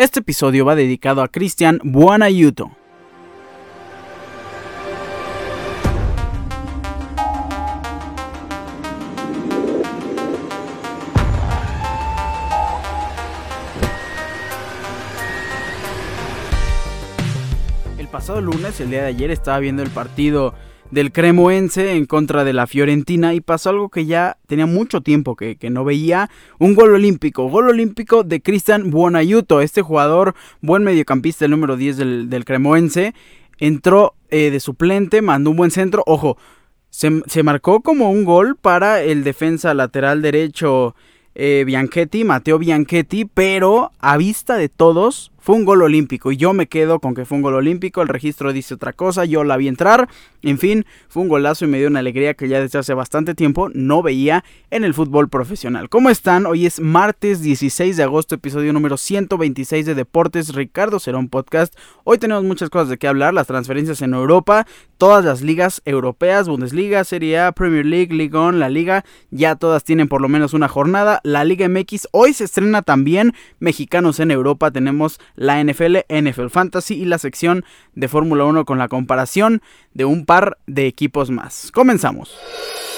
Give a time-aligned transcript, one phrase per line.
[0.00, 2.70] Este episodio va dedicado a Cristian Buonaiuto.
[17.98, 20.54] El pasado lunes, el día de ayer, estaba viendo el partido
[20.90, 25.36] del Cremoense en contra de la Fiorentina y pasó algo que ya tenía mucho tiempo
[25.36, 31.44] que, no veía, un gol olímpico, gol olímpico de Cristian Buonaiuto, este jugador, buen mediocampista,
[31.44, 31.96] el número 10
[32.28, 33.14] del, Cremoense,
[33.58, 36.36] entró eh, de suplente, mandó un buen centro, ojo,
[36.90, 40.96] se, se, marcó como un gol para el defensa lateral derecho
[41.34, 46.52] eh, Bianchetti, Mateo Bianchetti, pero a vista de todos fue un gol olímpico y yo
[46.52, 49.56] me quedo con que fue un gol olímpico, el registro dice otra cosa, yo la
[49.56, 50.08] vi entrar,
[50.42, 53.34] en fin, fue un golazo y me dio una alegría que ya desde hace bastante
[53.34, 55.88] tiempo no veía en el fútbol profesional.
[55.88, 56.46] ¿Cómo están?
[56.46, 61.74] Hoy es martes 16 de agosto, episodio número 126 de Deportes Ricardo Cerón Podcast.
[62.04, 64.66] Hoy tenemos muchas cosas de qué hablar, las transferencias en Europa,
[64.98, 69.84] todas las ligas europeas, Bundesliga, Serie A, Premier League, Ligue 1, la Liga, ya todas
[69.84, 71.20] tienen por lo menos una jornada.
[71.24, 76.96] La Liga MX hoy se estrena también, mexicanos en Europa, tenemos la NFL, NFL Fantasy
[76.96, 79.62] y la sección de Fórmula 1 con la comparación
[79.94, 81.70] de un par de equipos más.
[81.72, 82.36] Comenzamos.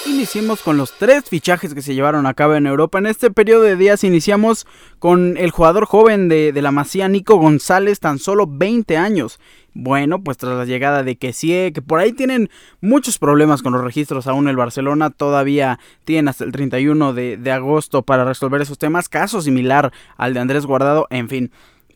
[0.06, 2.98] Iniciemos con los tres fichajes que se llevaron a cabo en Europa.
[2.98, 4.66] En este periodo de días iniciamos
[4.98, 9.38] con el jugador joven de, la Masía, Nico González, tan solo 20 años.
[9.72, 13.84] Bueno, pues tras la llegada de Kessie, que por ahí tienen muchos problemas con los
[13.84, 18.78] registros aún el Barcelona, todavía tienen hasta el 31 de, de agosto para resolver esos
[18.78, 21.52] temas, caso similar al de Andrés Guardado, en fin.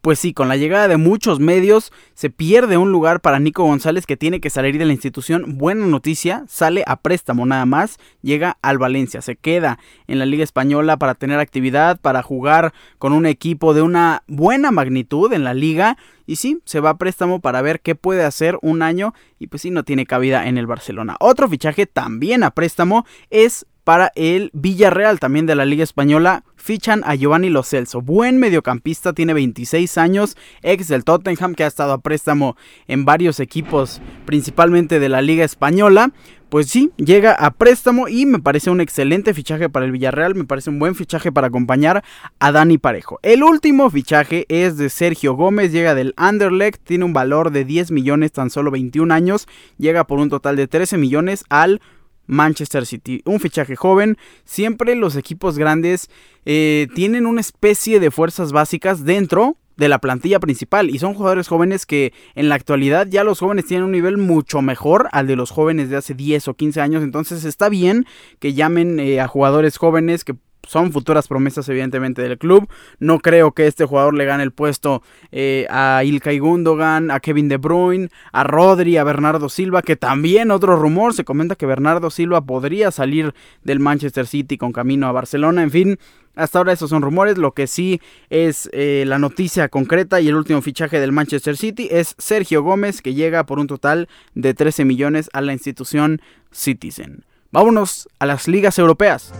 [0.07, 4.07] Pues sí, con la llegada de muchos medios se pierde un lugar para Nico González
[4.07, 5.59] que tiene que salir de la institución.
[5.59, 10.45] Buena noticia, sale a préstamo nada más, llega al Valencia, se queda en la Liga
[10.45, 15.55] Española para tener actividad, para jugar con un equipo de una buena magnitud en la
[15.55, 15.99] liga.
[16.25, 19.63] Y sí, se va a préstamo para ver qué puede hacer un año y pues
[19.63, 21.17] sí, no tiene cabida en el Barcelona.
[21.19, 26.43] Otro fichaje también a préstamo es para el Villarreal, también de la Liga Española.
[26.57, 31.69] Fichan a Giovanni Lo Celso, buen mediocampista, tiene 26 años, ex del Tottenham, que ha
[31.69, 32.57] estado a préstamo
[32.89, 36.11] en varios equipos, principalmente de la Liga Española.
[36.49, 40.45] Pues sí, llega a préstamo y me parece un excelente fichaje para el Villarreal, me
[40.45, 42.03] parece un buen fichaje para acompañar
[42.41, 43.21] a Dani Parejo.
[43.23, 47.93] El último fichaje es de Sergio Gómez, llega del Anderlecht, tiene un valor de 10
[47.93, 49.47] millones, tan solo 21 años,
[49.79, 51.81] llega por un total de 13 millones al
[52.27, 53.23] Manchester City.
[53.25, 54.17] Un fichaje joven.
[54.45, 56.11] Siempre los equipos grandes
[56.45, 61.49] eh, tienen una especie de fuerzas básicas dentro de la plantilla principal y son jugadores
[61.49, 65.37] jóvenes que en la actualidad ya los jóvenes tienen un nivel mucho mejor al de
[65.37, 68.07] los jóvenes de hace 10 o 15 años entonces está bien
[68.39, 70.35] que llamen eh, a jugadores jóvenes que
[70.67, 72.69] son futuras promesas evidentemente del club.
[72.99, 77.49] No creo que este jugador le gane el puesto eh, a Ilkay Gundogan, a Kevin
[77.49, 82.11] De Bruyne, a Rodri, a Bernardo Silva, que también otro rumor se comenta que Bernardo
[82.11, 85.63] Silva podría salir del Manchester City con camino a Barcelona.
[85.63, 85.99] En fin,
[86.37, 87.39] hasta ahora esos son rumores.
[87.39, 88.01] Lo que sí
[88.31, 93.03] es eh, la noticia concreta y el último fichaje del Manchester City es Sergio Gómez,
[93.03, 96.21] que llega por un total de 13 millones a la institución
[96.53, 97.25] Citizen.
[97.51, 99.33] Vámonos a las ligas europeas.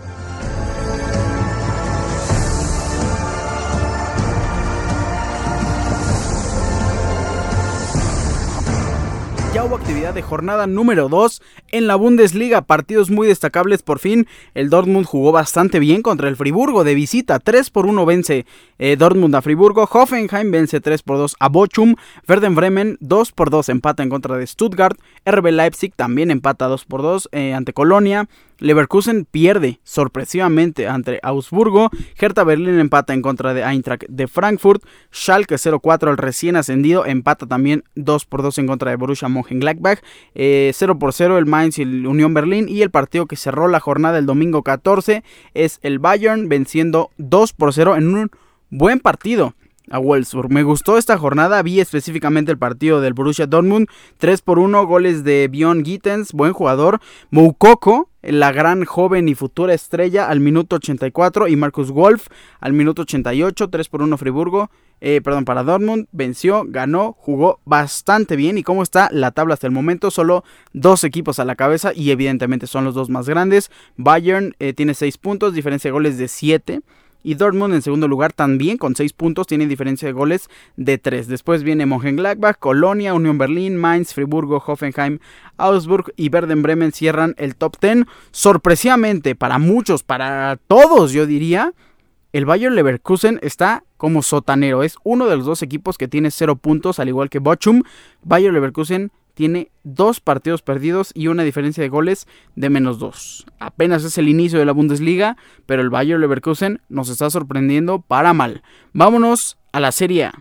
[9.57, 11.41] Ya hubo actividad de jornada número 2
[11.71, 12.61] en la Bundesliga.
[12.61, 14.27] Partidos muy destacables por fin.
[14.53, 17.39] El Dortmund jugó bastante bien contra el Friburgo de visita.
[17.39, 18.45] 3 por 1 vence
[18.77, 19.89] eh, Dortmund a Friburgo.
[19.91, 21.95] Hoffenheim vence 3 por 2 a Bochum.
[22.27, 24.95] Verden Bremen 2 por 2 empata en contra de Stuttgart.
[25.25, 28.29] RB Leipzig también empata 2 por 2 eh, ante Colonia.
[28.59, 31.89] Leverkusen pierde sorpresivamente ante Augsburgo.
[32.19, 34.83] Hertha Berlín empata en contra de Eintracht de Frankfurt.
[35.11, 39.99] Schalke 0-4 al recién ascendido empata también 2 por 2 en contra de Borussia Mönchengladbach.
[40.35, 42.67] Eh, 0 por 0 el Mainz y el Unión Berlín.
[42.69, 47.53] Y el partido que cerró la jornada el domingo 14 es el Bayern venciendo 2
[47.53, 48.31] por 0 en un
[48.69, 49.53] buen partido
[49.89, 50.51] a Wolfsburg.
[50.51, 53.87] Me gustó esta jornada, vi específicamente el partido del Borussia Dortmund,
[54.17, 56.99] 3 por 1, goles de Bjorn Gittens, buen jugador,
[57.29, 62.27] Moukoko, la gran joven y futura estrella al minuto 84 y Marcus Wolf
[62.59, 64.69] al minuto 88, 3 por 1 Friburgo,
[64.99, 68.57] eh, perdón, para Dortmund, venció, ganó, jugó bastante bien.
[68.57, 70.43] Y cómo está la tabla hasta el momento, solo
[70.73, 74.93] dos equipos a la cabeza y evidentemente son los dos más grandes, Bayern eh, tiene
[74.93, 76.81] 6 puntos, diferencia de goles de 7,
[77.27, 81.27] y Dortmund en segundo lugar también con 6 puntos, tiene diferencia de goles de 3.
[81.27, 85.19] Después viene Mönchengladbach, Colonia, Unión Berlín, Mainz, Friburgo, Hoffenheim,
[85.57, 88.05] Augsburg y Verden Bremen cierran el top 10.
[88.31, 91.73] Sorpresivamente para muchos, para todos yo diría,
[92.31, 94.81] el Bayer Leverkusen está como sotanero.
[94.81, 97.83] Es uno de los dos equipos que tiene cero puntos, al igual que Bochum.
[98.23, 103.45] Bayer Leverkusen tiene dos partidos perdidos y una diferencia de goles de menos dos.
[103.59, 105.37] Apenas es el inicio de la Bundesliga,
[105.67, 108.63] pero el Bayer Leverkusen nos está sorprendiendo para mal.
[108.93, 110.33] Vámonos a la Serie A.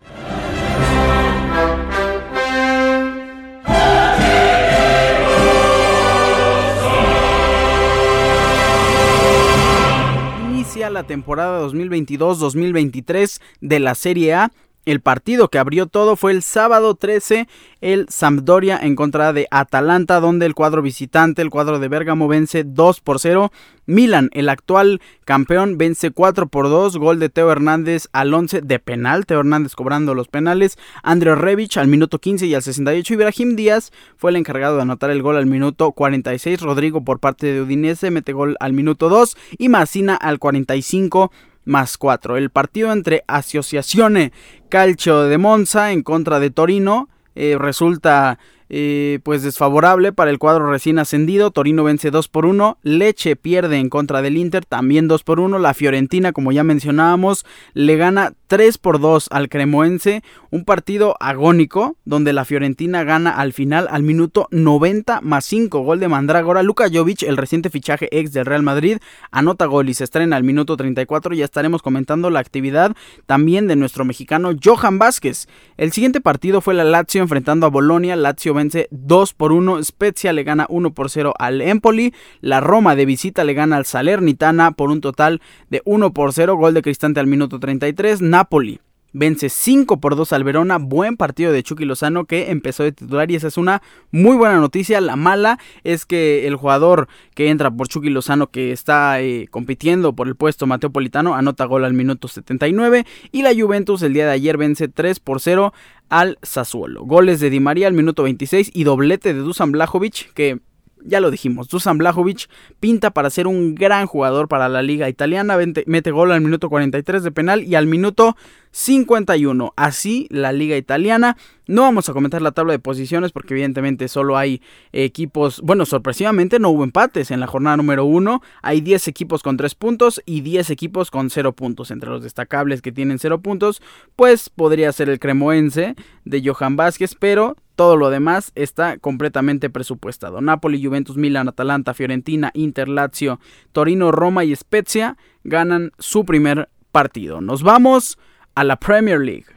[10.48, 14.52] Inicia la temporada 2022-2023 de la Serie A
[14.86, 17.48] el partido que abrió todo fue el sábado 13,
[17.80, 22.64] el Sampdoria en contra de Atalanta, donde el cuadro visitante, el cuadro de Bergamo, vence
[22.64, 23.52] 2 por 0.
[23.84, 26.96] Milan, el actual campeón, vence 4 por 2.
[26.98, 29.26] Gol de Teo Hernández al 11 de penal.
[29.26, 30.78] Teo Hernández cobrando los penales.
[31.02, 33.14] André Revich al minuto 15 y al 68.
[33.14, 36.60] Ibrahim Díaz fue el encargado de anotar el gol al minuto 46.
[36.60, 39.36] Rodrigo por parte de Udinese mete gol al minuto 2.
[39.58, 41.30] Y Massina al 45
[41.66, 42.38] más 4.
[42.38, 44.32] El partido entre Asociazione
[44.70, 50.70] Calcio de Monza en contra de Torino eh, resulta eh, pues desfavorable para el cuadro
[50.70, 51.50] recién ascendido.
[51.50, 52.78] Torino vence 2 por 1.
[52.82, 55.58] Leche pierde en contra del Inter, también 2 por 1.
[55.58, 60.22] La Fiorentina, como ya mencionábamos, le gana 3 por 2 al Cremoense.
[60.50, 65.80] Un partido agónico donde la Fiorentina gana al final al minuto 90 más 5.
[65.80, 66.62] Gol de Mandrágora.
[66.62, 68.98] Luka Jovic, el reciente fichaje ex del Real Madrid,
[69.30, 71.34] anota gol y se estrena al minuto 34.
[71.34, 72.96] Ya estaremos comentando la actividad
[73.26, 75.46] también de nuestro mexicano Johan Vázquez.
[75.76, 78.16] El siguiente partido fue la Lazio enfrentando a Bolonia.
[78.16, 79.84] Lazio vence 2 por 1.
[79.84, 82.12] Spezia le gana 1 por 0 al Empoli.
[82.40, 86.56] La Roma de visita le gana al Salernitana por un total de 1 por 0.
[86.56, 88.20] Gol de Cristante al minuto 33.
[88.20, 88.80] Napoli
[89.16, 90.76] vence 5 por 2 al Verona.
[90.78, 94.58] Buen partido de Chucky Lozano que empezó de titular y esa es una muy buena
[94.58, 95.00] noticia.
[95.00, 100.12] La mala es que el jugador que entra por Chucky Lozano que está eh, compitiendo
[100.12, 104.26] por el puesto Mateo Politano anota gol al minuto 79 y la Juventus el día
[104.26, 105.72] de ayer vence 3 por 0
[106.10, 107.04] al Sassuolo.
[107.04, 110.60] Goles de Di María al minuto 26 y doblete de Dusan Blajovic que
[111.06, 112.48] ya lo dijimos, Dusan Blajovic
[112.80, 115.56] pinta para ser un gran jugador para la liga italiana,
[115.86, 118.36] mete gol al minuto 43 de penal y al minuto
[118.76, 119.72] 51.
[119.74, 121.38] Así la liga italiana.
[121.66, 124.60] No vamos a comentar la tabla de posiciones porque evidentemente solo hay
[124.92, 128.42] equipos, bueno, sorpresivamente no hubo empates en la jornada número 1.
[128.62, 131.90] Hay 10 equipos con 3 puntos y 10 equipos con 0 puntos.
[131.90, 133.80] Entre los destacables que tienen 0 puntos,
[134.14, 140.40] pues podría ser el cremoense de Johan Vázquez, pero todo lo demás está completamente presupuestado.
[140.40, 143.38] Napoli, Juventus, Milan, Atalanta, Fiorentina, Inter, Lazio,
[143.72, 147.40] Torino, Roma y Spezia ganan su primer partido.
[147.40, 148.18] Nos vamos
[148.54, 149.55] a la Premier League.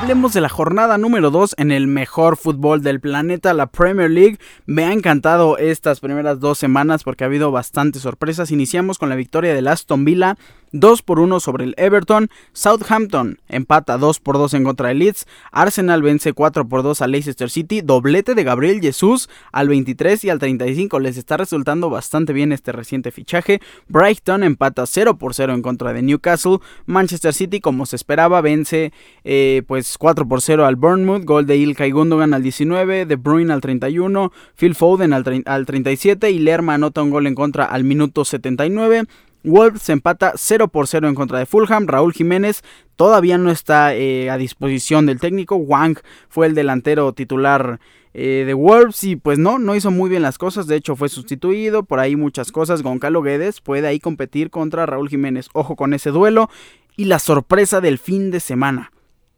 [0.00, 4.38] Hablemos de la jornada número 2 en el mejor fútbol del planeta, la Premier League.
[4.64, 8.52] Me ha encantado estas primeras dos semanas porque ha habido bastantes sorpresas.
[8.52, 10.38] Iniciamos con la victoria del Aston Villa
[10.72, 12.28] 2 por 1 sobre el Everton.
[12.52, 15.26] Southampton empata 2 por 2 en contra del Leeds.
[15.52, 17.80] Arsenal vence 4 por 2 a Leicester City.
[17.80, 21.00] Doblete de Gabriel Jesús al 23 y al 35.
[21.00, 23.60] Les está resultando bastante bien este reciente fichaje.
[23.88, 26.58] Brighton empata 0 por 0 en contra de Newcastle.
[26.86, 28.92] Manchester City, como se esperaba, vence
[29.24, 31.24] eh, pues 4 por 0 al Bournemouth.
[31.24, 33.06] Gol de Ilkay Gundogan al 19.
[33.06, 34.32] De Bruyne al 31.
[34.56, 36.30] Phil Foden al, al 37.
[36.30, 39.06] Y Lerma anota un gol en contra al minuto 79.
[39.48, 41.86] Wolves empata 0 por 0 en contra de Fulham.
[41.86, 42.62] Raúl Jiménez
[42.96, 45.56] todavía no está eh, a disposición del técnico.
[45.56, 47.80] Wang fue el delantero titular
[48.14, 50.66] eh, de Wolves y pues no, no hizo muy bien las cosas.
[50.66, 51.82] De hecho fue sustituido.
[51.82, 52.82] Por ahí muchas cosas.
[52.82, 55.48] Goncalo Guedes puede ahí competir contra Raúl Jiménez.
[55.52, 56.50] Ojo con ese duelo.
[56.96, 58.92] Y la sorpresa del fin de semana.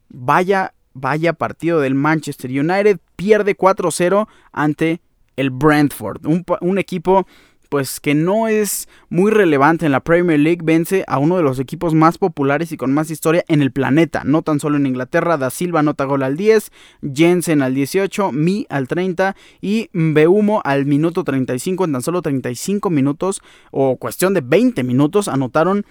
[0.09, 2.99] Vaya, vaya partido del Manchester United.
[3.17, 5.01] Pierde 4-0 ante
[5.37, 6.27] el Brentford.
[6.27, 7.27] Un, un equipo
[7.71, 11.59] pues que no es muy relevante en la Premier League, vence a uno de los
[11.59, 15.39] equipos más populares y con más historia en el planeta, no tan solo en Inglaterra,
[15.39, 16.73] Da Silva nota gol al 10,
[17.15, 22.91] Jensen al 18, Mi al 30 y Beumo al minuto 35, en tan solo 35
[22.91, 25.87] minutos o cuestión de 20 minutos anotaron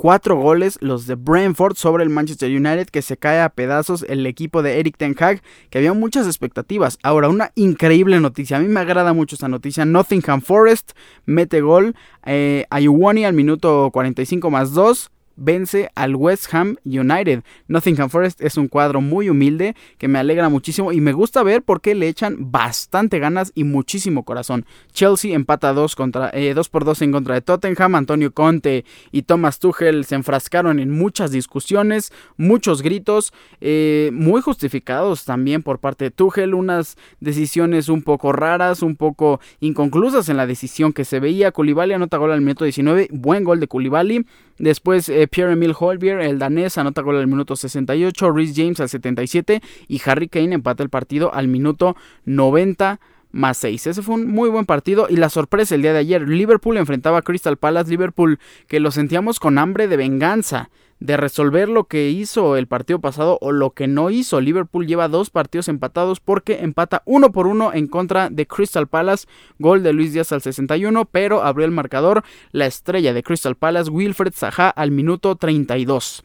[0.00, 4.24] Cuatro goles los de Brentford sobre el Manchester United que se cae a pedazos el
[4.24, 6.98] equipo de Eric Ten Hag que había muchas expectativas.
[7.02, 8.56] Ahora, una increíble noticia.
[8.56, 9.84] A mí me agrada mucho esta noticia.
[9.84, 10.92] Nottingham Forest
[11.26, 11.94] mete gol.
[12.24, 17.42] Eh, Ayuwani al minuto 45 más 2 vence al West Ham United.
[17.68, 21.62] Nottingham Forest es un cuadro muy humilde que me alegra muchísimo y me gusta ver
[21.62, 24.66] porque le echan bastante ganas y muchísimo corazón.
[24.92, 27.94] Chelsea empata 2 contra eh, por 2 en contra de Tottenham.
[27.94, 35.24] Antonio Conte y Thomas Tuchel se enfrascaron en muchas discusiones, muchos gritos, eh, muy justificados
[35.24, 40.46] también por parte de Tuchel, unas decisiones un poco raras, un poco inconclusas en la
[40.46, 41.52] decisión que se veía.
[41.52, 44.26] Koulibaly anota gol al minuto 19, buen gol de Koulibaly.
[44.58, 49.62] Después eh, Pierre-Emile Holbier, el danés, anota gol al minuto 68, Rhys James al 77
[49.88, 53.00] y Harry Kane empata el partido al minuto 90
[53.32, 53.86] más 6.
[53.86, 57.18] Ese fue un muy buen partido y la sorpresa el día de ayer, Liverpool enfrentaba
[57.18, 60.70] a Crystal Palace, Liverpool que lo sentíamos con hambre de venganza
[61.00, 64.40] de resolver lo que hizo el partido pasado o lo que no hizo.
[64.40, 69.26] Liverpool lleva dos partidos empatados porque empata uno por uno en contra de Crystal Palace.
[69.58, 73.90] Gol de Luis Díaz al 61, pero abrió el marcador la estrella de Crystal Palace,
[73.90, 76.22] Wilfred Zaha, al minuto 32.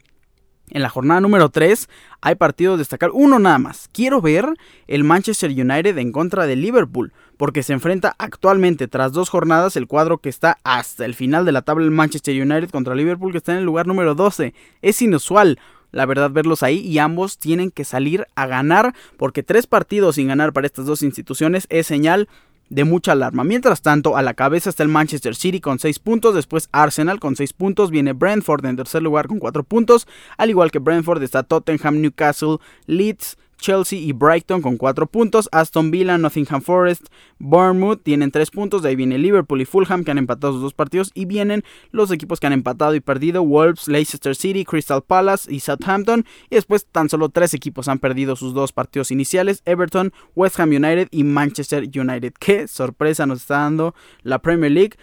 [0.70, 1.88] En la jornada número 3
[2.20, 3.88] hay partidos destacar uno nada más.
[3.92, 4.46] Quiero ver
[4.88, 9.86] el Manchester United en contra de Liverpool, porque se enfrenta actualmente tras dos jornadas el
[9.86, 13.38] cuadro que está hasta el final de la tabla el Manchester United contra Liverpool que
[13.38, 14.54] está en el lugar número 12.
[14.82, 15.60] Es inusual.
[15.92, 20.28] La verdad verlos ahí y ambos tienen que salir a ganar porque tres partidos sin
[20.28, 22.28] ganar para estas dos instituciones es señal
[22.68, 23.44] de mucha alarma.
[23.44, 27.36] Mientras tanto, a la cabeza está el Manchester City con 6 puntos, después Arsenal con
[27.36, 30.06] 6 puntos, viene Brentford en tercer lugar con 4 puntos,
[30.36, 35.90] al igual que Brentford está Tottenham, Newcastle, Leeds, Chelsea y Brighton con 4 puntos, Aston
[35.90, 37.06] Villa, Nottingham Forest,
[37.38, 40.74] Bournemouth tienen 3 puntos, de ahí viene Liverpool y Fulham que han empatado sus dos
[40.74, 45.52] partidos y vienen los equipos que han empatado y perdido, Wolves, Leicester City, Crystal Palace
[45.52, 50.12] y Southampton y después tan solo 3 equipos han perdido sus dos partidos iniciales, Everton,
[50.34, 52.34] West Ham United y Manchester United.
[52.38, 54.96] Qué sorpresa nos está dando la Premier League.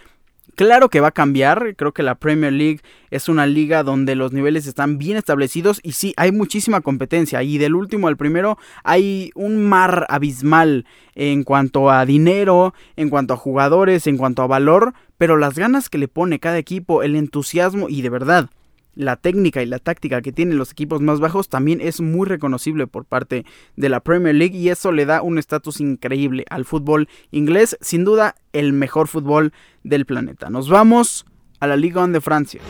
[0.56, 4.34] Claro que va a cambiar, creo que la Premier League es una liga donde los
[4.34, 9.32] niveles están bien establecidos y sí, hay muchísima competencia y del último al primero hay
[9.34, 10.86] un mar abismal
[11.16, 15.90] en cuanto a dinero, en cuanto a jugadores, en cuanto a valor, pero las ganas
[15.90, 18.50] que le pone cada equipo, el entusiasmo y de verdad,
[18.96, 22.88] la técnica y la táctica que tienen los equipos más bajos también es muy reconocible
[22.88, 23.46] por parte
[23.76, 28.06] de la Premier League y eso le da un estatus increíble al fútbol inglés, sin
[28.06, 30.50] duda el mejor fútbol del planeta.
[30.50, 31.26] Nos vamos
[31.60, 32.62] a la Liga 1 de Francia.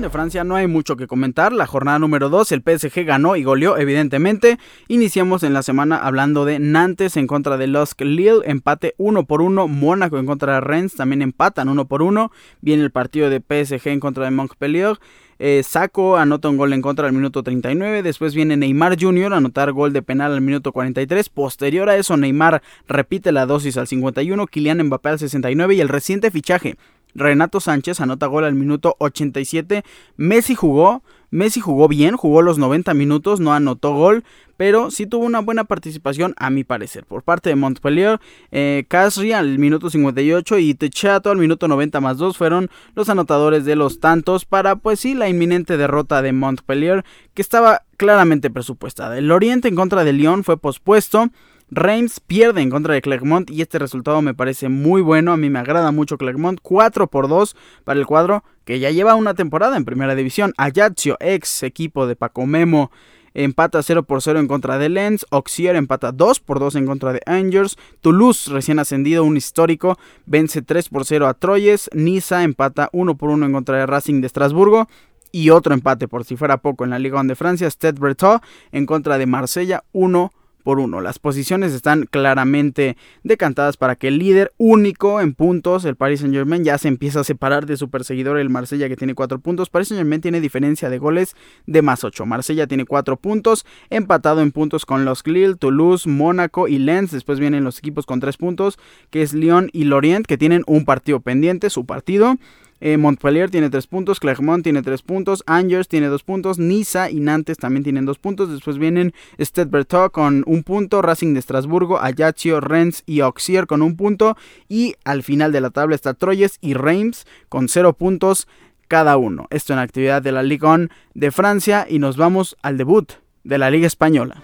[0.00, 1.52] De Francia no hay mucho que comentar.
[1.52, 4.58] La jornada número 2, el PSG ganó y goleó, evidentemente.
[4.88, 9.42] Iniciamos en la semana hablando de Nantes en contra de Lusk Lille, empate 1 por
[9.42, 9.68] 1.
[9.68, 12.32] Mónaco en contra de Rennes también empatan 1 por 1.
[12.62, 14.98] Viene el partido de PSG en contra de Montpellier.
[15.38, 18.02] Eh, Saco anota un gol en contra al minuto 39.
[18.02, 19.34] Después viene Neymar Jr.
[19.34, 21.28] a anotar gol de penal al minuto 43.
[21.28, 24.46] Posterior a eso, Neymar repite la dosis al 51.
[24.46, 25.74] Kylian Mbappé al 69.
[25.74, 26.76] Y el reciente fichaje
[27.14, 29.84] Renato Sánchez anota gol al minuto 87.
[30.16, 34.24] Messi jugó, Messi jugó bien, jugó los 90 minutos, no anotó gol,
[34.56, 37.04] pero sí tuvo una buena participación a mi parecer.
[37.04, 42.18] Por parte de Montpellier, eh, Casri al minuto 58 y Techato al minuto 90 más
[42.18, 47.04] 2 fueron los anotadores de los tantos para pues sí la inminente derrota de Montpellier
[47.34, 49.18] que estaba claramente presupuestada.
[49.18, 51.30] El Oriente en contra de Lyon fue pospuesto.
[51.74, 55.32] Reims pierde en contra de Clermont y este resultado me parece muy bueno.
[55.32, 56.58] A mí me agrada mucho Clermont.
[56.60, 60.52] 4 por 2 para el cuadro que ya lleva una temporada en primera división.
[60.58, 62.90] Ajaccio, ex equipo de Paco Memo,
[63.32, 65.24] empata 0 por 0 en contra de Lens.
[65.30, 67.78] Auxier empata 2 por 2 en contra de Angers.
[68.02, 71.88] Toulouse, recién ascendido, un histórico, vence 3 por 0 a Troyes.
[71.94, 74.88] Niza empata 1 por 1 en contra de Racing de Estrasburgo.
[75.34, 77.66] Y otro empate, por si fuera poco, en la Liga de Francia.
[77.70, 78.40] Stade Breton
[78.72, 80.30] en contra de Marsella 1
[80.62, 81.00] por uno.
[81.00, 86.34] Las posiciones están claramente decantadas para que el líder único en puntos, el Paris Saint
[86.34, 89.70] Germain, ya se empieza a separar de su perseguidor, el Marsella, que tiene 4 puntos.
[89.70, 91.34] Paris Saint Germain tiene diferencia de goles
[91.66, 92.26] de más 8.
[92.26, 97.10] Marsella tiene 4 puntos, empatado en puntos con los Lille, Toulouse, Mónaco y Lens.
[97.10, 98.78] Después vienen los equipos con 3 puntos,
[99.10, 102.36] que es Lyon y Lorient, que tienen un partido pendiente, su partido.
[102.84, 107.20] Eh, Montpellier tiene 3 puntos, Clermont tiene 3 puntos, Angers tiene 2 puntos, Niza y
[107.20, 108.50] Nantes también tienen 2 puntos.
[108.50, 113.96] Después vienen Stade con 1 punto, Racing de Estrasburgo, Ajaccio, Rennes y Auxier con 1
[113.96, 114.36] punto.
[114.68, 118.48] Y al final de la tabla está Troyes y Reims con 0 puntos
[118.88, 119.46] cada uno.
[119.50, 123.12] Esto en actividad de la Ligue 1 de Francia y nos vamos al debut
[123.44, 124.42] de la Liga Española.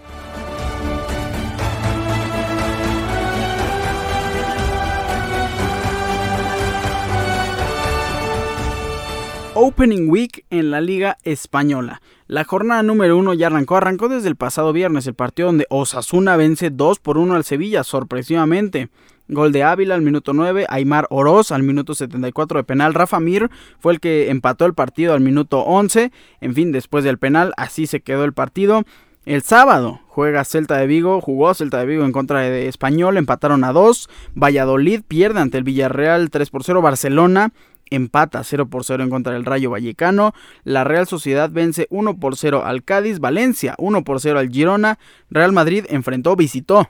[9.60, 12.00] Opening Week en la Liga Española.
[12.28, 16.36] La jornada número uno ya arrancó, arrancó desde el pasado viernes, el partido donde Osasuna
[16.36, 18.88] vence 2 por 1 al Sevilla, sorpresivamente.
[19.26, 23.50] Gol de Ávila al minuto 9, Aymar Oroz al minuto 74 de penal, Rafa Mir
[23.80, 27.88] fue el que empató el partido al minuto 11, en fin, después del penal, así
[27.88, 28.84] se quedó el partido.
[29.28, 33.62] El sábado juega Celta de Vigo, jugó Celta de Vigo en contra de Español, empataron
[33.64, 34.08] a 2.
[34.34, 36.80] Valladolid pierde ante el Villarreal 3 por 0.
[36.80, 37.52] Barcelona
[37.90, 40.34] empata 0 por 0 en contra del Rayo Vallecano.
[40.64, 43.20] La Real Sociedad vence 1 por 0 al Cádiz.
[43.20, 44.98] Valencia 1 por 0 al Girona.
[45.30, 46.88] Real Madrid enfrentó, visitó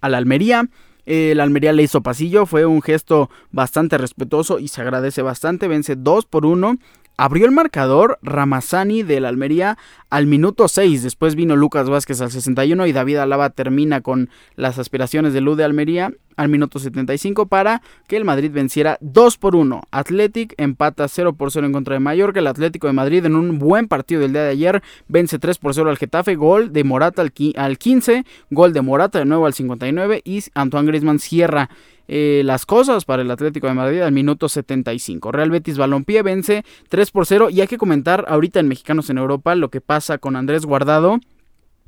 [0.00, 0.68] al Almería.
[1.04, 5.68] El Almería le hizo pasillo, fue un gesto bastante respetuoso y se agradece bastante.
[5.68, 6.78] Vence 2 por 1
[7.18, 9.78] Abrió el marcador Ramazani del Almería
[10.10, 11.02] al minuto 6.
[11.02, 15.56] Después vino Lucas Vázquez al 61 y David Alaba termina con las aspiraciones de Luz
[15.56, 19.82] de Almería al minuto 75 para que el Madrid venciera 2 por 1.
[19.90, 22.40] Athletic empata 0 por 0 en contra de Mallorca.
[22.40, 25.74] El Atlético de Madrid en un buen partido del día de ayer vence 3 por
[25.74, 26.34] 0 al Getafe.
[26.36, 28.24] Gol de Morata al 15.
[28.50, 31.70] Gol de Morata de nuevo al 59 y Antoine Griezmann cierra
[32.08, 35.32] eh, las cosas para el Atlético de Madrid al minuto 75.
[35.32, 39.18] Real Betis Balompié vence 3 por 0 y hay que comentar ahorita en Mexicanos en
[39.18, 41.18] Europa lo que pasa con Andrés Guardado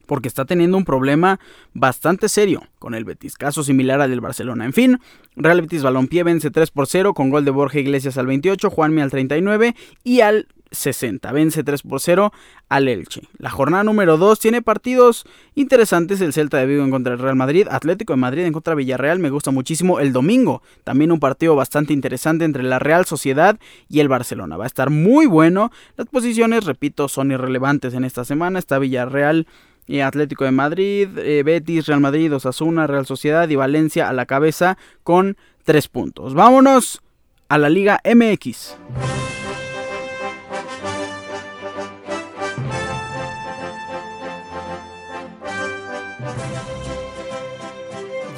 [0.09, 1.39] porque está teniendo un problema
[1.75, 4.65] bastante serio con el Betis, caso similar al del Barcelona.
[4.65, 4.99] En fin,
[5.37, 9.03] Real Betis Balompié vence 3 por 0 con gol de Borja Iglesias al 28, Juanmi
[9.03, 11.33] al 39 y al 60.
[11.33, 12.33] Vence 3 por 0
[12.69, 13.23] al Elche.
[13.39, 15.25] La jornada número 2 tiene partidos
[15.55, 16.21] interesantes.
[16.21, 17.67] El Celta de Vigo en contra del Real Madrid.
[17.71, 19.19] Atlético de Madrid en contra Villarreal.
[19.19, 20.01] Me gusta muchísimo.
[20.01, 24.57] El domingo también un partido bastante interesante entre la Real Sociedad y el Barcelona.
[24.57, 25.71] Va a estar muy bueno.
[25.97, 28.59] Las posiciones, repito, son irrelevantes en esta semana.
[28.59, 29.47] Está Villarreal.
[29.89, 34.27] Y Atlético de Madrid, eh, Betis, Real Madrid, Osasuna, Real Sociedad y Valencia a la
[34.27, 36.35] cabeza con 3 puntos.
[36.35, 37.03] Vámonos
[37.49, 38.77] a la Liga MX.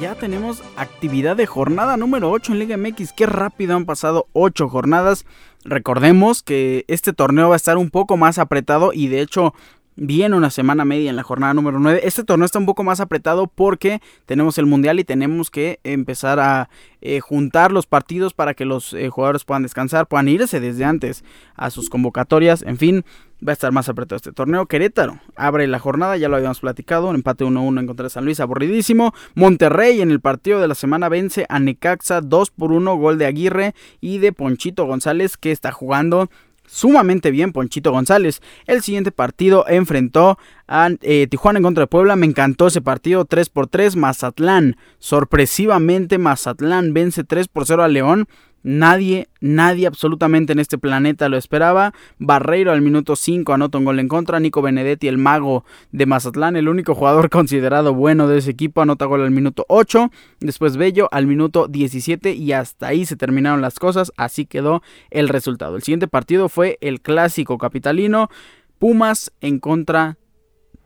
[0.01, 3.13] ya tenemos actividad de jornada número 8 en Liga MX.
[3.13, 5.27] Qué rápido han pasado 8 jornadas.
[5.63, 9.53] Recordemos que este torneo va a estar un poco más apretado y de hecho
[9.95, 12.01] viene una semana media en la jornada número 9.
[12.03, 16.39] Este torneo está un poco más apretado porque tenemos el mundial y tenemos que empezar
[16.39, 16.69] a
[17.01, 21.23] eh, juntar los partidos para que los eh, jugadores puedan descansar, puedan irse desde antes
[21.55, 22.61] a sus convocatorias.
[22.61, 23.03] En fin,
[23.45, 24.65] va a estar más apretado este torneo.
[24.65, 28.25] Querétaro abre la jornada, ya lo habíamos platicado, un empate 1-1 en contra de San
[28.25, 29.13] Luis, aburridísimo.
[29.35, 33.25] Monterrey en el partido de la semana vence a Necaxa 2 por 1, gol de
[33.25, 36.29] Aguirre y de Ponchito González que está jugando
[36.71, 38.41] sumamente bien Ponchito González.
[38.65, 42.15] El siguiente partido enfrentó a eh, Tijuana en contra de Puebla.
[42.15, 43.97] Me encantó ese partido 3 por 3.
[43.97, 44.77] Mazatlán.
[44.97, 48.27] Sorpresivamente Mazatlán vence 3 por 0 a León.
[48.63, 51.93] Nadie, nadie absolutamente en este planeta lo esperaba.
[52.19, 54.39] Barreiro al minuto 5 anota un gol en contra.
[54.39, 59.05] Nico Benedetti, el mago de Mazatlán, el único jugador considerado bueno de ese equipo, anota
[59.05, 60.11] gol al minuto 8.
[60.39, 64.11] Después Bello al minuto 17 y hasta ahí se terminaron las cosas.
[64.17, 65.75] Así quedó el resultado.
[65.75, 68.29] El siguiente partido fue el clásico capitalino.
[68.77, 70.17] Pumas en contra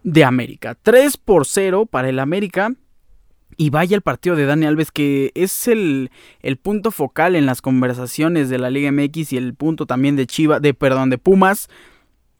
[0.03, 0.77] de América.
[0.81, 2.71] 3 por 0 para el América.
[3.57, 6.09] Y vaya el partido de Dani Alves, que es el,
[6.61, 10.59] punto focal en las conversaciones de la Liga MX y el punto también de Chiva,
[10.59, 11.69] de perdón, de Pumas.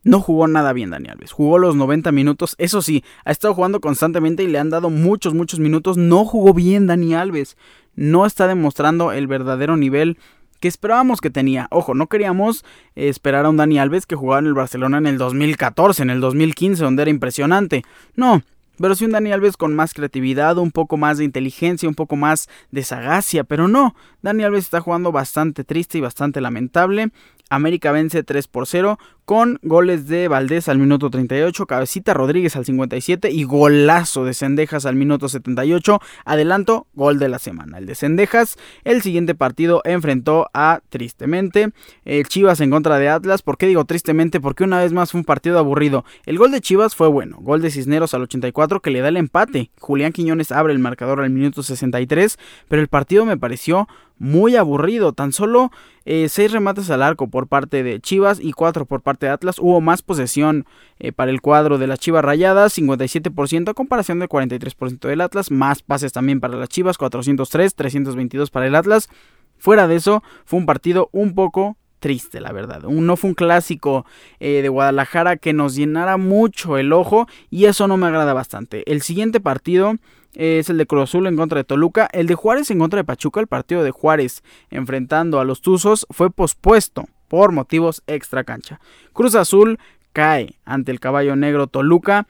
[0.04, 1.32] No jugó nada bien Dani Alves.
[1.32, 2.56] Jugó los 90 minutos.
[2.60, 5.98] Eso sí, ha estado jugando constantemente y le han dado muchos, muchos minutos.
[5.98, 7.58] No jugó bien Dani Alves.
[7.96, 10.18] No está demostrando el verdadero nivel
[10.60, 11.68] que esperábamos que tenía.
[11.72, 15.18] Ojo, no queríamos esperar a un Dani Alves que jugaba en el Barcelona en el
[15.18, 17.84] 2014, en el 2015, donde era impresionante.
[18.16, 18.44] No,
[18.80, 22.16] pero sí un Dani Alves con más creatividad, un poco más de inteligencia, un poco
[22.16, 27.12] más de sagacia, pero no, Dani Alves está jugando bastante triste y bastante lamentable.
[27.50, 32.66] América vence 3 por 0 con goles de Valdés al minuto 38, Cabecita Rodríguez al
[32.66, 36.00] 57 y golazo de Cendejas al minuto 78.
[36.26, 37.80] Adelanto, gol de la semana.
[37.80, 41.72] El de Cendejas, el siguiente partido enfrentó a, tristemente,
[42.06, 43.42] el Chivas en contra de Atlas.
[43.42, 44.40] ¿Por qué digo tristemente?
[44.40, 46.06] Porque una vez más fue un partido aburrido.
[46.26, 49.18] El gol de Chivas fue bueno, gol de Cisneros al 84 que le da el
[49.18, 49.72] empate.
[49.80, 55.14] Julián Quiñones abre el marcador al minuto 63, pero el partido me pareció muy aburrido.
[55.14, 55.72] Tan solo
[56.06, 59.60] 6 eh, remates al arco por parte de Chivas y 4 por parte de Atlas.
[59.60, 60.66] Hubo más posesión
[61.00, 65.52] eh, para el cuadro de las Chivas Rayadas, 57% a comparación del 43% del Atlas.
[65.52, 69.10] Más pases también para las Chivas, 403, 322 para el Atlas.
[69.58, 72.84] Fuera de eso, fue un partido un poco triste, la verdad.
[72.84, 74.06] No fue un clásico
[74.40, 78.84] eh, de Guadalajara que nos llenara mucho el ojo y eso no me agrada bastante.
[78.92, 79.96] El siguiente partido
[80.36, 82.08] es el de Cruz Azul en contra de Toluca.
[82.12, 86.06] El de Juárez en contra de Pachuca, el partido de Juárez enfrentando a los Tuzos,
[86.12, 88.80] fue pospuesto por motivos extra cancha.
[89.14, 89.80] Cruz Azul
[90.14, 92.28] cae ante el caballo negro Toluca.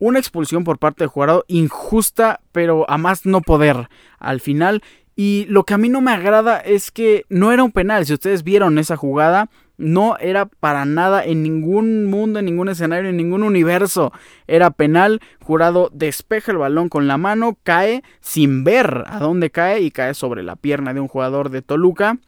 [0.00, 4.82] Una expulsión por parte del jugador injusta, pero a más no poder al final.
[5.16, 8.06] Y lo que a mí no me agrada es que no era un penal.
[8.06, 13.10] Si ustedes vieron esa jugada, no era para nada en ningún mundo, en ningún escenario,
[13.10, 14.12] en ningún universo.
[14.46, 15.20] Era penal.
[15.42, 20.14] Jurado despeja el balón con la mano, cae sin ver a dónde cae y cae
[20.14, 22.18] sobre la pierna de un jugador de Toluca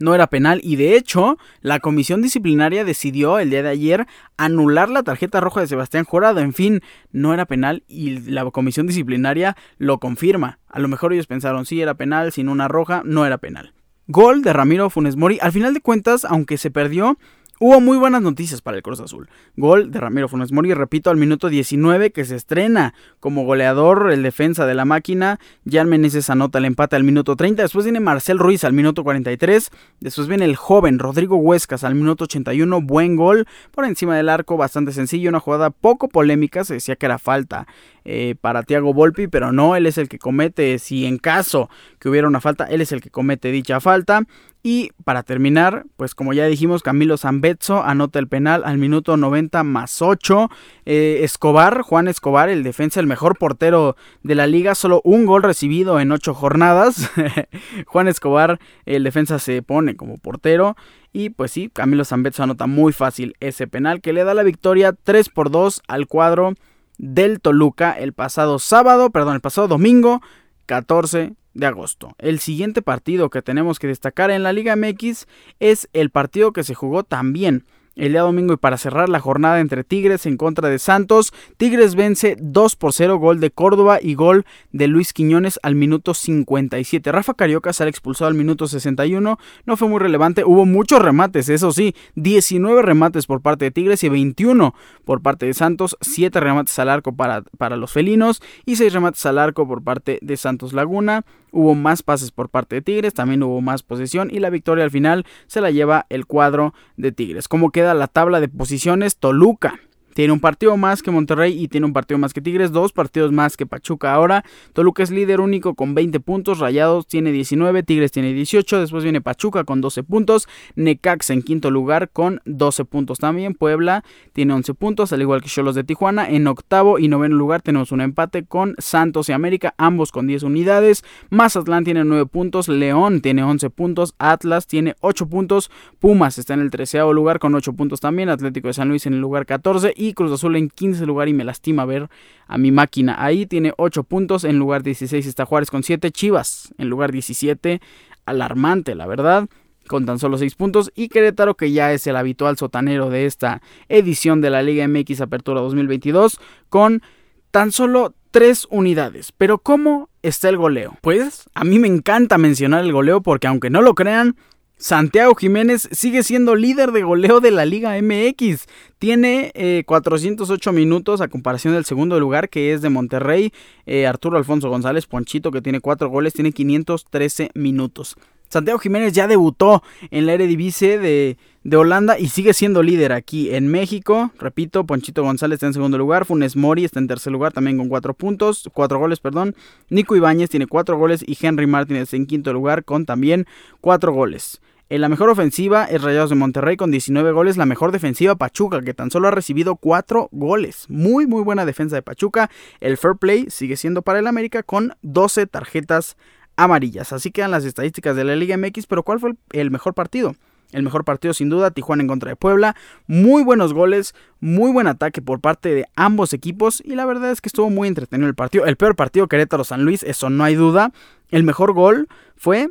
[0.00, 4.06] no era penal y de hecho la comisión disciplinaria decidió el día de ayer
[4.36, 6.40] anular la tarjeta roja de Sebastián Jurado.
[6.40, 6.80] En fin,
[7.12, 10.58] no era penal y la comisión disciplinaria lo confirma.
[10.68, 13.74] A lo mejor ellos pensaron sí era penal, sin una roja, no era penal.
[14.06, 15.38] Gol de Ramiro Funes Mori.
[15.42, 17.18] Al final de cuentas, aunque se perdió,
[17.60, 19.28] Hubo muy buenas noticias para el Cruz Azul.
[19.56, 24.22] Gol de Ramiro Funes Mori, repito, al minuto 19 que se estrena como goleador el
[24.22, 25.40] defensa de la máquina.
[25.68, 27.62] Jan Meneses anota el empate al minuto 30.
[27.62, 29.72] Después viene Marcel Ruiz al minuto 43.
[29.98, 32.80] Después viene el joven Rodrigo Huescas al minuto 81.
[32.80, 35.28] Buen gol por encima del arco, bastante sencillo.
[35.28, 36.62] Una jugada poco polémica.
[36.62, 37.66] Se decía que era falta
[38.10, 41.68] eh, para Thiago Volpi, pero no, él es el que comete, si en caso
[41.98, 44.22] que hubiera una falta, él es el que comete dicha falta.
[44.62, 49.62] Y para terminar, pues como ya dijimos, Camilo Zambezzo anota el penal al minuto 90
[49.62, 50.50] más 8.
[50.86, 55.42] Eh, Escobar, Juan Escobar, el defensa, el mejor portero de la liga, solo un gol
[55.42, 57.10] recibido en 8 jornadas.
[57.86, 60.76] Juan Escobar, el defensa se pone como portero.
[61.12, 64.94] Y pues sí, Camilo Zambezzo anota muy fácil ese penal que le da la victoria
[64.94, 66.54] 3 por 2 al cuadro
[66.98, 70.20] del Toluca el pasado sábado, perdón, el pasado domingo
[70.66, 72.14] 14 de agosto.
[72.18, 75.26] El siguiente partido que tenemos que destacar en la Liga MX
[75.60, 77.64] es el partido que se jugó también
[77.98, 81.94] el día domingo y para cerrar la jornada entre Tigres en contra de Santos, Tigres
[81.94, 87.12] vence 2 por 0, gol de Córdoba y gol de Luis Quiñones al minuto 57.
[87.12, 91.72] Rafa Carioca sale expulsado al minuto 61, no fue muy relevante, hubo muchos remates, eso
[91.72, 96.78] sí, 19 remates por parte de Tigres y 21 por parte de Santos, 7 remates
[96.78, 100.72] al arco para, para los felinos y 6 remates al arco por parte de Santos
[100.72, 101.24] Laguna.
[101.52, 104.90] Hubo más pases por parte de Tigres, también hubo más posesión y la victoria al
[104.90, 107.48] final se la lleva el cuadro de Tigres.
[107.48, 109.16] ¿Cómo queda la tabla de posiciones?
[109.16, 109.80] Toluca
[110.18, 113.30] tiene un partido más que Monterrey y tiene un partido más que Tigres, dos partidos
[113.30, 114.44] más que Pachuca ahora.
[114.72, 119.20] Toluca es líder único con 20 puntos, Rayados tiene 19, Tigres tiene 18, después viene
[119.20, 124.02] Pachuca con 12 puntos, Necaxa en quinto lugar con 12 puntos también, Puebla
[124.32, 126.28] tiene 11 puntos, al igual que Cholos de Tijuana.
[126.28, 130.42] En octavo y noveno lugar tenemos un empate con Santos y América, ambos con 10
[130.42, 131.04] unidades.
[131.30, 136.60] Mazatlán tiene 9 puntos, León tiene 11 puntos, Atlas tiene 8 puntos, Pumas está en
[136.60, 139.94] el treceavo lugar con 8 puntos también, Atlético de San Luis en el lugar 14
[139.96, 142.08] y Cruz Azul en 15 lugar y me lastima ver
[142.46, 143.16] a mi máquina.
[143.18, 147.80] Ahí tiene 8 puntos, en lugar 16 está Juárez con 7, Chivas en lugar 17,
[148.26, 149.48] alarmante la verdad
[149.88, 153.60] con tan solo 6 puntos y Querétaro que ya es el habitual sotanero de esta
[153.88, 157.02] edición de la Liga MX Apertura 2022 con
[157.50, 159.32] tan solo 3 unidades.
[159.32, 160.96] Pero ¿cómo está el goleo?
[161.00, 164.36] Pues a mí me encanta mencionar el goleo porque aunque no lo crean,
[164.80, 168.66] Santiago Jiménez sigue siendo líder de goleo de la Liga MX.
[169.00, 169.52] Tiene
[169.84, 173.52] 408 eh, minutos a comparación del segundo lugar que es de Monterrey.
[173.86, 178.16] Eh, Arturo Alfonso González Ponchito que tiene 4 goles tiene 513 minutos.
[178.48, 183.50] Santiago Jiménez ya debutó en la Eredivisie de, de Holanda y sigue siendo líder aquí
[183.54, 184.30] en México.
[184.38, 187.88] Repito, Ponchito González está en segundo lugar, Funes Mori está en tercer lugar también con
[187.88, 189.56] 4 puntos, 4 goles, perdón.
[189.90, 193.44] Nico Ibáñez tiene 4 goles y Henry Martínez en quinto lugar con también
[193.80, 194.60] 4 goles.
[194.90, 197.58] En la mejor ofensiva es Rayados de Monterrey con 19 goles.
[197.58, 200.86] La mejor defensiva Pachuca, que tan solo ha recibido 4 goles.
[200.88, 202.48] Muy, muy buena defensa de Pachuca.
[202.80, 206.16] El fair play sigue siendo para el América con 12 tarjetas
[206.56, 207.12] amarillas.
[207.12, 208.86] Así quedan las estadísticas de la Liga MX.
[208.86, 210.34] Pero ¿cuál fue el mejor partido?
[210.72, 212.74] El mejor partido sin duda, Tijuana en contra de Puebla.
[213.06, 217.42] Muy buenos goles, muy buen ataque por parte de ambos equipos y la verdad es
[217.42, 218.64] que estuvo muy entretenido el partido.
[218.64, 220.92] El peor partido Querétaro-San Luis, eso no hay duda.
[221.30, 222.68] El mejor gol fue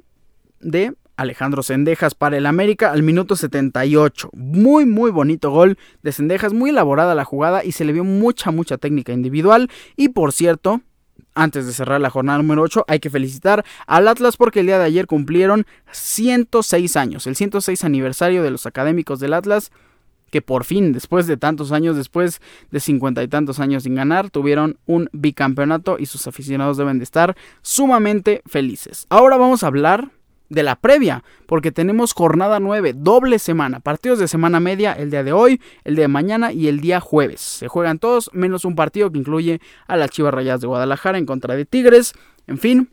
[0.62, 4.30] de Alejandro Sendejas para el América al minuto 78.
[4.34, 8.51] Muy, muy bonito gol de Sendejas, muy elaborada la jugada y se le vio mucha,
[8.51, 9.69] mucha técnica individual.
[9.95, 10.82] Y por cierto,
[11.34, 14.80] antes de cerrar la jornada número 8, hay que felicitar al Atlas porque el día
[14.80, 19.71] de ayer cumplieron 106 años, el 106 aniversario de los académicos del Atlas
[20.30, 24.30] que por fin, después de tantos años, después de cincuenta y tantos años sin ganar,
[24.30, 29.06] tuvieron un bicampeonato y sus aficionados deben de estar sumamente felices.
[29.10, 30.12] Ahora vamos a hablar
[30.49, 35.23] de la previa, porque tenemos jornada 9, doble semana, partidos de semana media el día
[35.23, 37.41] de hoy, el día de mañana y el día jueves.
[37.41, 41.25] Se juegan todos, menos un partido que incluye a las Chivas Rayadas de Guadalajara en
[41.25, 42.13] contra de Tigres.
[42.47, 42.89] En fin,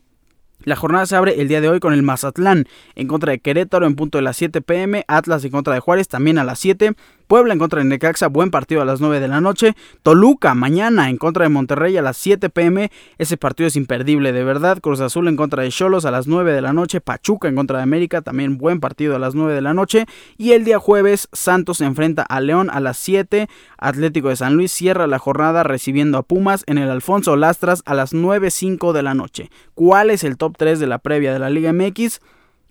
[0.63, 2.65] La jornada se abre el día de hoy con el Mazatlán
[2.95, 6.07] en contra de Querétaro en punto de las 7 pm, Atlas en contra de Juárez
[6.07, 6.93] también a las 7,
[7.27, 11.09] Puebla en contra de Necaxa, buen partido a las 9 de la noche, Toluca mañana
[11.09, 14.99] en contra de Monterrey a las 7 pm, ese partido es imperdible de verdad, Cruz
[14.99, 17.83] Azul en contra de Cholos a las 9 de la noche, Pachuca en contra de
[17.83, 20.05] América, también buen partido a las 9 de la noche,
[20.37, 24.55] y el día jueves Santos se enfrenta a León a las 7, Atlético de San
[24.55, 29.03] Luis cierra la jornada recibiendo a Pumas en el Alfonso Lastras a las 9.05 de
[29.03, 29.49] la noche.
[29.73, 32.19] ¿Cuál es el top 3 de la previa de la Liga MX.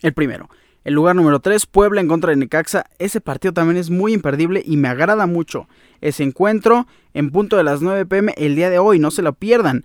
[0.01, 0.49] El primero.
[0.85, 2.85] El lugar número 3, Puebla en contra de Necaxa.
[2.99, 5.67] Ese partido también es muy imperdible y me agrada mucho.
[6.03, 9.33] Ese encuentro en punto de las 9 pm el día de hoy, no se lo
[9.33, 9.85] pierdan.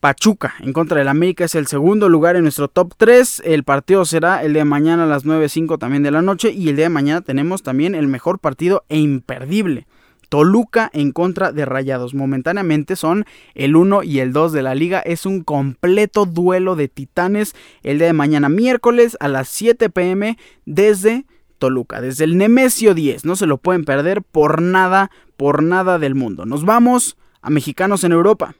[0.00, 3.40] Pachuca en contra del América es el segundo lugar en nuestro top 3.
[3.46, 6.52] El partido será el de mañana a las 9.05 también de la noche.
[6.52, 9.86] Y el día de mañana tenemos también el mejor partido e imperdible.
[10.34, 12.12] Toluca en contra de Rayados.
[12.12, 14.98] Momentáneamente son el 1 y el 2 de la liga.
[14.98, 20.36] Es un completo duelo de titanes el día de mañana miércoles a las 7 pm
[20.66, 21.24] desde
[21.60, 23.24] Toluca, desde el Nemesio 10.
[23.24, 26.46] No se lo pueden perder por nada, por nada del mundo.
[26.46, 28.56] Nos vamos a Mexicanos en Europa.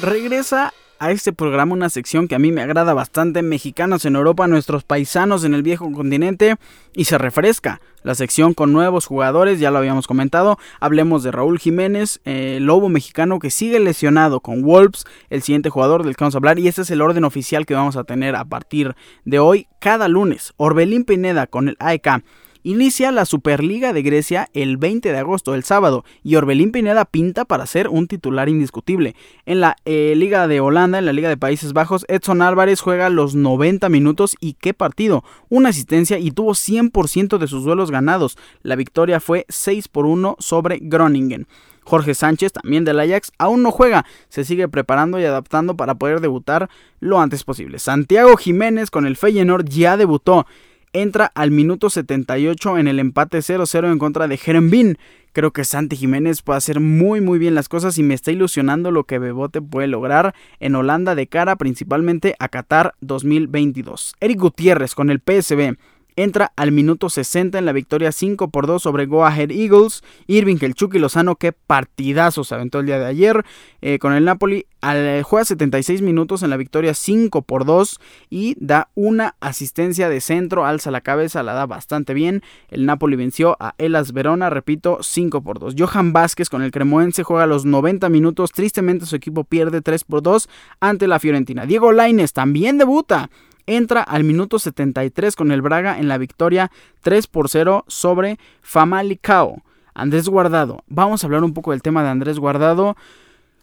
[0.00, 4.46] Regresa a este programa una sección que a mí me agrada bastante, mexicanos en Europa,
[4.46, 6.56] nuestros paisanos en el viejo continente,
[6.92, 11.58] y se refresca la sección con nuevos jugadores, ya lo habíamos comentado, hablemos de Raúl
[11.58, 16.34] Jiménez, eh, lobo mexicano que sigue lesionado con Wolves, el siguiente jugador del que vamos
[16.34, 19.38] a hablar, y este es el orden oficial que vamos a tener a partir de
[19.38, 22.22] hoy, cada lunes, Orbelín Pineda con el AEK
[22.62, 27.46] Inicia la Superliga de Grecia el 20 de agosto, el sábado, y Orbelín Pineda pinta
[27.46, 29.16] para ser un titular indiscutible.
[29.46, 33.08] En la eh, Liga de Holanda, en la Liga de Países Bajos, Edson Álvarez juega
[33.08, 38.36] los 90 minutos y qué partido, una asistencia y tuvo 100% de sus duelos ganados.
[38.62, 41.46] La victoria fue 6 por 1 sobre Groningen.
[41.82, 46.20] Jorge Sánchez, también del Ajax, aún no juega, se sigue preparando y adaptando para poder
[46.20, 46.68] debutar
[47.00, 47.78] lo antes posible.
[47.78, 50.46] Santiago Jiménez con el Feyenoord ya debutó
[50.92, 54.98] entra al minuto 78 en el empate 0-0 en contra de Jerembin.
[55.32, 58.90] Creo que Santi Jiménez puede hacer muy muy bien las cosas y me está ilusionando
[58.90, 64.16] lo que Bebote puede lograr en Holanda de cara principalmente a Qatar 2022.
[64.20, 65.76] Eric Gutiérrez con el PSB
[66.22, 70.02] entra al minuto 60 en la victoria 5 por 2 sobre Go Ahead Eagles.
[70.26, 73.44] Irving el Chucky Lozano, que partidazo se aventó el día de ayer
[73.80, 74.66] eh, con el Napoli.
[74.82, 80.22] Al, juega 76 minutos en la victoria 5 por 2 y da una asistencia de
[80.22, 82.42] centro, alza la cabeza, la da bastante bien.
[82.68, 85.74] El Napoli venció a Elas Verona, repito, 5 por 2.
[85.78, 88.52] Johan Vázquez con el Cremoense juega los 90 minutos.
[88.52, 90.48] Tristemente su equipo pierde 3 por 2
[90.80, 91.66] ante la Fiorentina.
[91.66, 93.30] Diego Laines también debuta
[93.66, 96.70] entra al minuto 73 con el Braga en la victoria
[97.02, 99.62] 3 por 0 sobre Famalicao.
[99.94, 100.84] Andrés Guardado.
[100.86, 102.96] Vamos a hablar un poco del tema de Andrés Guardado.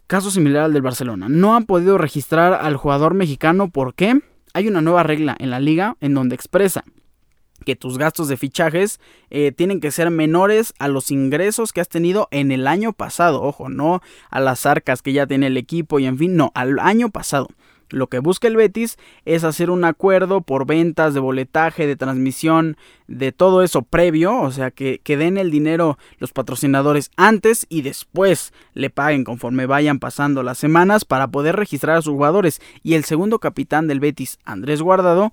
[0.06, 1.28] Caso similar al del Barcelona.
[1.28, 3.68] No han podido registrar al jugador mexicano.
[3.68, 4.20] ¿Por qué?
[4.54, 6.84] Hay una nueva regla en la liga en donde expresa
[7.64, 11.88] que tus gastos de fichajes eh, tienen que ser menores a los ingresos que has
[11.88, 13.42] tenido en el año pasado.
[13.42, 16.78] Ojo, no a las arcas que ya tiene el equipo y en fin, no, al
[16.78, 17.48] año pasado.
[17.90, 22.76] Lo que busca el Betis es hacer un acuerdo por ventas de boletaje, de transmisión,
[23.06, 27.82] de todo eso previo, o sea, que, que, den el dinero los patrocinadores antes y
[27.82, 32.60] después le paguen conforme vayan pasando las semanas para poder registrar a sus jugadores.
[32.82, 35.32] Y el segundo capitán del Betis, Andrés Guardado,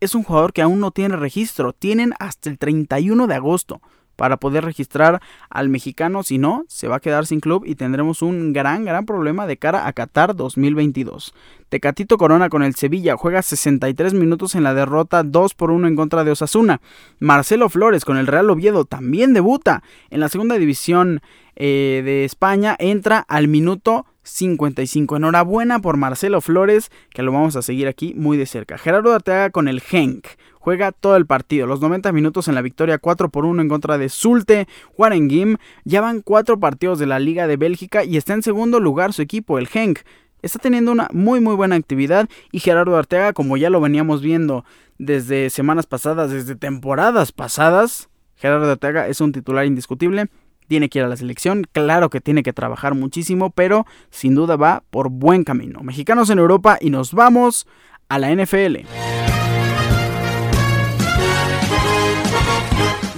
[0.00, 3.80] es un jugador que aún no tiene registro, tienen hasta el 31 de agosto
[4.16, 8.22] para poder registrar al mexicano, si no, se va a quedar sin club y tendremos
[8.22, 11.34] un gran, gran problema de cara a Qatar 2022.
[11.68, 15.96] Tecatito Corona con el Sevilla juega 63 minutos en la derrota 2 por 1 en
[15.96, 16.80] contra de Osasuna.
[17.18, 21.20] Marcelo Flores con el Real Oviedo también debuta en la segunda división
[21.56, 25.16] eh, de España, entra al minuto 55.
[25.16, 28.78] Enhorabuena por Marcelo Flores, que lo vamos a seguir aquí muy de cerca.
[28.78, 30.26] Gerardo Arteaga con el Genk
[30.64, 31.66] juega todo el partido.
[31.66, 34.66] Los 90 minutos en la victoria 4 por 1 en contra de Zulte.
[34.96, 39.12] Warengim ya van 4 partidos de la Liga de Bélgica y está en segundo lugar
[39.12, 39.98] su equipo, el Henk.
[40.40, 44.64] Está teniendo una muy muy buena actividad y Gerardo Arteaga, como ya lo veníamos viendo
[44.96, 50.28] desde semanas pasadas, desde temporadas pasadas, Gerardo Arteaga es un titular indiscutible.
[50.66, 54.56] Tiene que ir a la selección, claro que tiene que trabajar muchísimo, pero sin duda
[54.56, 55.82] va por buen camino.
[55.82, 57.66] Mexicanos en Europa y nos vamos
[58.08, 58.86] a la NFL.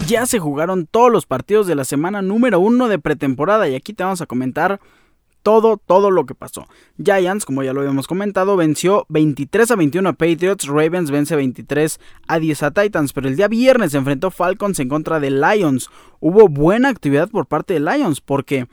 [0.06, 3.92] Ya se jugaron todos los partidos de la semana número uno de pretemporada y aquí
[3.92, 4.80] te vamos a comentar
[5.42, 6.66] todo, todo lo que pasó.
[7.02, 12.00] Giants, como ya lo habíamos comentado, venció 23 a 21 a Patriots, Ravens vence 23
[12.28, 15.90] a 10 a Titans, pero el día viernes se enfrentó Falcons en contra de Lions.
[16.20, 18.66] Hubo buena actividad por parte de Lions porque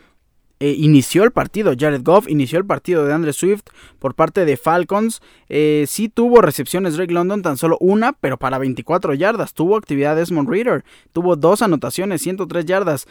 [0.64, 1.74] eh, inició el partido.
[1.78, 3.64] Jared Goff inició el partido de Andre Swift
[4.00, 5.22] por parte de Falcons.
[5.50, 9.54] Eh, sí tuvo recepciones Drake London, tan solo una, pero para 24 yardas.
[9.54, 10.86] Tuvo actividad Desmond Reader.
[11.12, 13.08] Tuvo dos anotaciones, 103 yardas.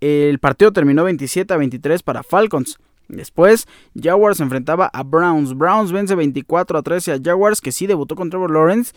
[0.00, 2.78] El partido terminó 27 a 23 para Falcons.
[3.08, 3.66] Después,
[4.00, 5.54] Jaguars enfrentaba a Browns.
[5.58, 8.92] Browns vence 24 a 13 a Jaguars, que sí debutó con Trevor Lawrence.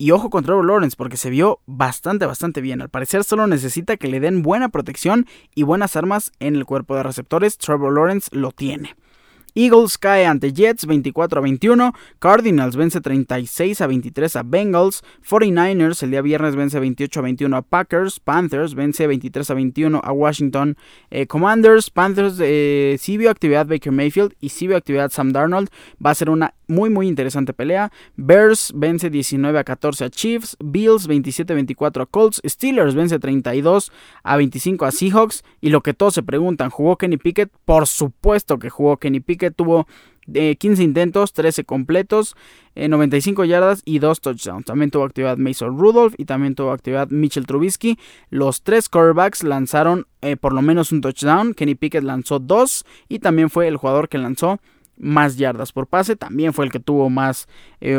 [0.00, 2.80] Y ojo con Trevor Lawrence, porque se vio bastante, bastante bien.
[2.80, 6.96] Al parecer solo necesita que le den buena protección y buenas armas en el cuerpo
[6.96, 7.58] de receptores.
[7.58, 8.96] Trevor Lawrence lo tiene.
[9.54, 11.92] Eagles cae ante Jets 24 a 21.
[12.18, 15.04] Cardinals vence 36 a 23 a Bengals.
[15.28, 18.20] 49ers el día viernes vence 28 a 21 a Packers.
[18.20, 20.78] Panthers vence 23 a 21 a Washington
[21.10, 21.90] eh, Commanders.
[21.90, 25.68] Panthers eh, sí vio actividad Baker Mayfield y sí vio actividad Sam Darnold.
[26.04, 27.92] Va a ser una muy muy interesante pelea.
[28.16, 30.56] Bears vence 19 a 14 a Chiefs.
[30.64, 32.40] Bills 27 a 24 a Colts.
[32.44, 35.44] Steelers vence 32 a 25 a Seahawks.
[35.60, 37.50] Y lo que todos se preguntan, ¿jugó Kenny Pickett?
[37.64, 39.86] Por supuesto que jugó Kenny Pickett tuvo
[40.32, 42.36] 15 eh, intentos, 13 completos,
[42.76, 44.64] 95 eh, yardas y 2 touchdowns.
[44.64, 47.98] También tuvo actividad Mason Rudolph y también tuvo actividad Mitchell Trubisky.
[48.28, 51.54] Los tres quarterbacks lanzaron eh, por lo menos un touchdown.
[51.54, 54.60] Kenny Pickett lanzó dos y también fue el jugador que lanzó
[55.00, 57.48] más yardas por pase, también fue el que tuvo más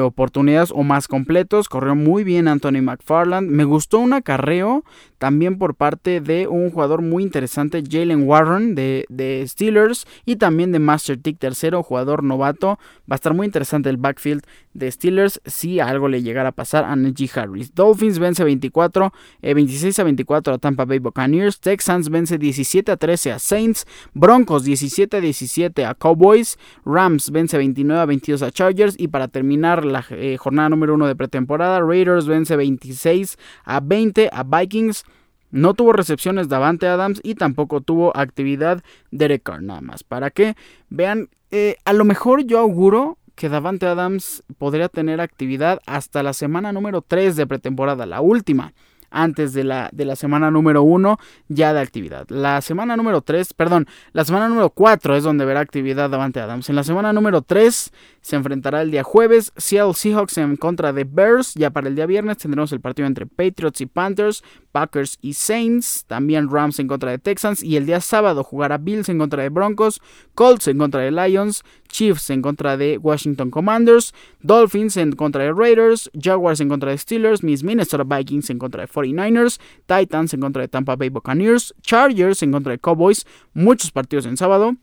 [0.03, 4.83] oportunidades o más completos, corrió muy bien Anthony McFarland, me gustó un acarreo
[5.21, 10.79] también por parte de un jugador muy interesante, Jalen Warren de, Steelers y también de
[10.79, 12.79] Master Tick tercero, jugador novato.
[13.01, 14.41] Va a estar muy interesante el backfield
[14.73, 17.73] de Steelers si algo le llegara a pasar a Najee Harris.
[17.73, 21.59] Dolphins vence 24, 26 eh, a 24 a Tampa Bay Buccaneers.
[21.59, 23.85] Texans vence 17 a 13 a Saints.
[24.13, 26.57] Broncos 17 a 17 a Cowboys.
[26.85, 28.95] Rams vence 29 a 22 a Chargers.
[28.97, 34.29] Y para terminar la eh, jornada número 1 de pretemporada, Raiders vence 26 a 20
[34.31, 35.03] a Vikings.
[35.51, 38.81] No tuvo recepciones Davante Adams y tampoco tuvo actividad
[39.11, 40.03] Derek Carr, nada más.
[40.03, 40.55] Para que
[40.89, 46.33] vean, eh, a lo mejor yo auguro que Davante Adams podría tener actividad hasta la
[46.33, 48.73] semana número 3 de pretemporada, la última
[49.11, 52.25] antes de la, de la semana número 1 ya de actividad.
[52.29, 56.69] La semana número 3, perdón, la semana número 4 es donde verá actividad Davante Adams.
[56.69, 57.91] En la semana número 3
[58.21, 61.53] se enfrentará el día jueves Seattle Seahawks en contra de Bears.
[61.53, 66.05] Ya para el día viernes tendremos el partido entre Patriots y Panthers, Packers y Saints,
[66.07, 69.49] también Rams en contra de Texans y el día sábado jugará Bills en contra de
[69.49, 70.01] Broncos,
[70.33, 75.51] Colts en contra de Lions, Chiefs en contra de Washington Commanders, Dolphins en contra de
[75.51, 80.39] Raiders, Jaguars en contra de Steelers, Miss Minnesota Vikings en contra de 49ers, Titans en
[80.39, 84.75] contra de Tampa Bay Buccaneers, Chargers en contra de Cowboys, muchos partidos en sábado.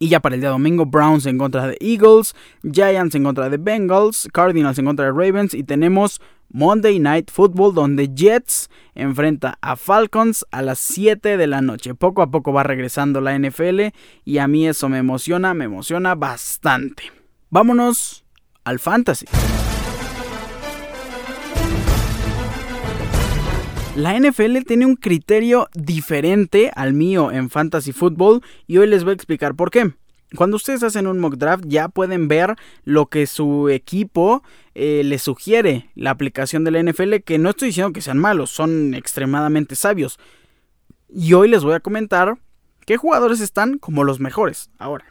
[0.00, 3.58] Y ya para el día domingo, Browns en contra de Eagles, Giants en contra de
[3.58, 6.20] Bengals, Cardinals en contra de Ravens y tenemos
[6.54, 11.96] Monday Night Football donde Jets enfrenta a Falcons a las 7 de la noche.
[11.96, 13.88] Poco a poco va regresando la NFL
[14.24, 17.10] y a mí eso me emociona, me emociona bastante.
[17.50, 18.24] Vámonos
[18.62, 19.26] al fantasy.
[23.96, 29.10] La NFL tiene un criterio diferente al mío en fantasy football y hoy les voy
[29.10, 29.92] a explicar por qué.
[30.36, 34.42] Cuando ustedes hacen un mock draft ya pueden ver lo que su equipo
[34.74, 35.90] eh, les sugiere.
[35.94, 40.18] La aplicación de la NFL, que no estoy diciendo que sean malos, son extremadamente sabios.
[41.08, 42.36] Y hoy les voy a comentar
[42.86, 44.70] qué jugadores están como los mejores.
[44.78, 45.04] Ahora,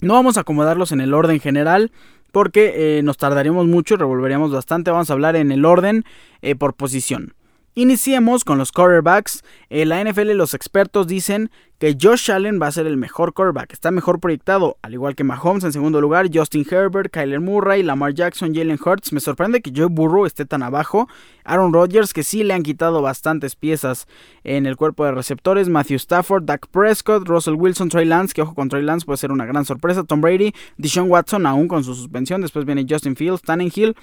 [0.00, 1.92] no vamos a acomodarlos en el orden general
[2.32, 4.90] porque eh, nos tardaríamos mucho y revolveríamos bastante.
[4.90, 6.04] Vamos a hablar en el orden
[6.42, 7.34] eh, por posición.
[7.78, 9.44] Iniciemos con los quarterbacks.
[9.70, 13.72] En la NFL los expertos dicen que Josh Allen va a ser el mejor quarterback.
[13.72, 18.14] Está mejor proyectado, al igual que Mahomes en segundo lugar, Justin Herbert, Kyler Murray, Lamar
[18.14, 19.12] Jackson, Jalen Hurts.
[19.12, 21.08] Me sorprende que Joe Burrow esté tan abajo.
[21.44, 24.08] Aaron Rodgers, que sí le han quitado bastantes piezas
[24.42, 25.68] en el cuerpo de receptores.
[25.68, 29.30] Matthew Stafford, Dak Prescott, Russell Wilson, Trey Lance, que ojo con Trey Lance puede ser
[29.30, 30.02] una gran sorpresa.
[30.02, 32.40] Tom Brady, Deshaun Watson, aún con su suspensión.
[32.40, 33.42] Después viene Justin Fields,
[33.76, 33.94] Hill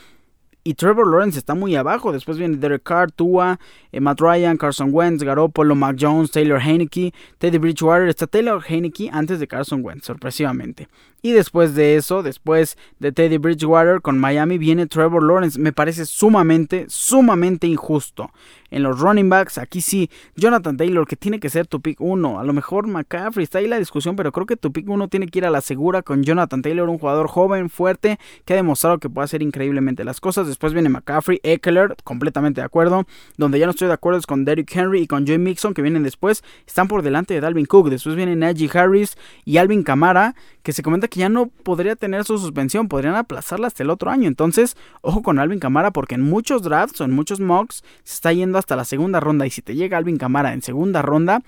[0.68, 2.12] y Trevor Lawrence está muy abajo.
[2.12, 3.60] Después viene Derek Carr, Tua,
[3.92, 8.10] eh, Matt Ryan, Carson Wentz, Garoppolo, Mac Jones, Taylor Heineke, Teddy Bridgewater.
[8.10, 10.88] Está Taylor Heineke antes de Carson Wentz, sorpresivamente.
[11.26, 15.60] Y después de eso, después de Teddy Bridgewater con Miami, viene Trevor Lawrence.
[15.60, 18.30] Me parece sumamente, sumamente injusto
[18.70, 19.58] en los running backs.
[19.58, 22.40] Aquí sí, Jonathan Taylor, que tiene que ser tu pick 1.
[22.40, 25.28] A lo mejor McCaffrey, está ahí la discusión, pero creo que tu pick 1 tiene
[25.28, 29.00] que ir a la segura con Jonathan Taylor, un jugador joven, fuerte, que ha demostrado
[29.00, 30.48] que puede hacer increíblemente las cosas.
[30.48, 33.06] Después viene McCaffrey, Eckler, completamente de acuerdo.
[33.38, 35.82] Donde ya no estoy de acuerdo es con Derrick Henry y con Joey Mixon, que
[35.82, 36.44] vienen después.
[36.68, 37.90] Están por delante de Dalvin Cook.
[37.90, 42.24] Después viene Najee Harris y Alvin Kamara, que se comenta que ya no podría tener
[42.24, 44.28] su suspensión, podrían aplazarla hasta el otro año.
[44.28, 48.34] Entonces, ojo con Alvin Kamara, porque en muchos drafts o en muchos mocks se está
[48.34, 49.46] yendo hasta la segunda ronda.
[49.46, 51.42] Y si te llega Alvin Camara en segunda ronda,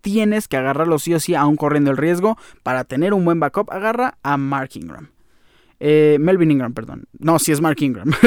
[0.00, 3.70] tienes que agarrarlo sí o sí aún corriendo el riesgo para tener un buen backup,
[3.70, 5.10] agarra a Mark Ingram.
[5.82, 7.04] Eh, Melvin Ingram, perdón.
[7.18, 8.12] No, si es Mark Ingram.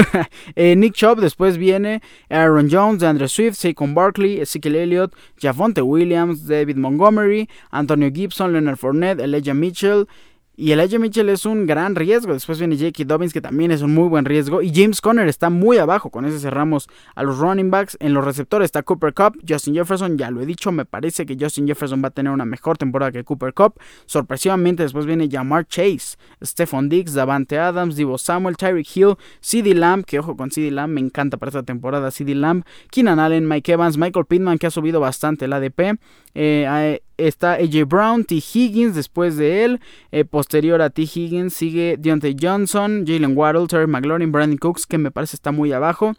[0.55, 6.47] Eh, Nick Chubb, después viene Aaron Jones, Andrew Swift, Saquon Barkley, Ezekiel Elliott, Javonte Williams,
[6.47, 10.07] David Montgomery, Antonio Gibson, Leonard Fournette, Elijah Mitchell.
[10.55, 12.31] Y Elijah Mitchell es un gran riesgo.
[12.31, 13.05] Después viene J.K.
[13.05, 14.61] Dobbins, que también es un muy buen riesgo.
[14.61, 16.11] Y James Conner está muy abajo.
[16.11, 17.97] Con ese cerramos a los running backs.
[17.99, 20.15] En los receptores está Cooper Cup, Justin Jefferson.
[20.15, 23.11] Ya lo he dicho, me parece que Justin Jefferson va a tener una mejor temporada
[23.11, 23.79] que Cooper Cup.
[24.05, 30.03] Sorpresivamente, después viene Jamar Chase, Stephon Diggs, Davante Adams, Divo Samuel, Tyreek Hill, CD Lamb.
[30.05, 32.11] Que ojo con CD Lamb, me encanta para esta temporada.
[32.11, 35.97] CD Lamb, Keenan Allen, Mike Evans, Michael Pittman, que ha subido bastante el ADP.
[36.35, 38.35] Eh, está AJ Brown, T.
[38.35, 39.81] Higgins después de él.
[40.11, 41.03] Eh, posterior a T.
[41.03, 45.71] Higgins sigue Deontay Johnson, Jalen Waddle, Terry McLaurin, Brandon Cooks, que me parece está muy
[45.71, 46.15] abajo.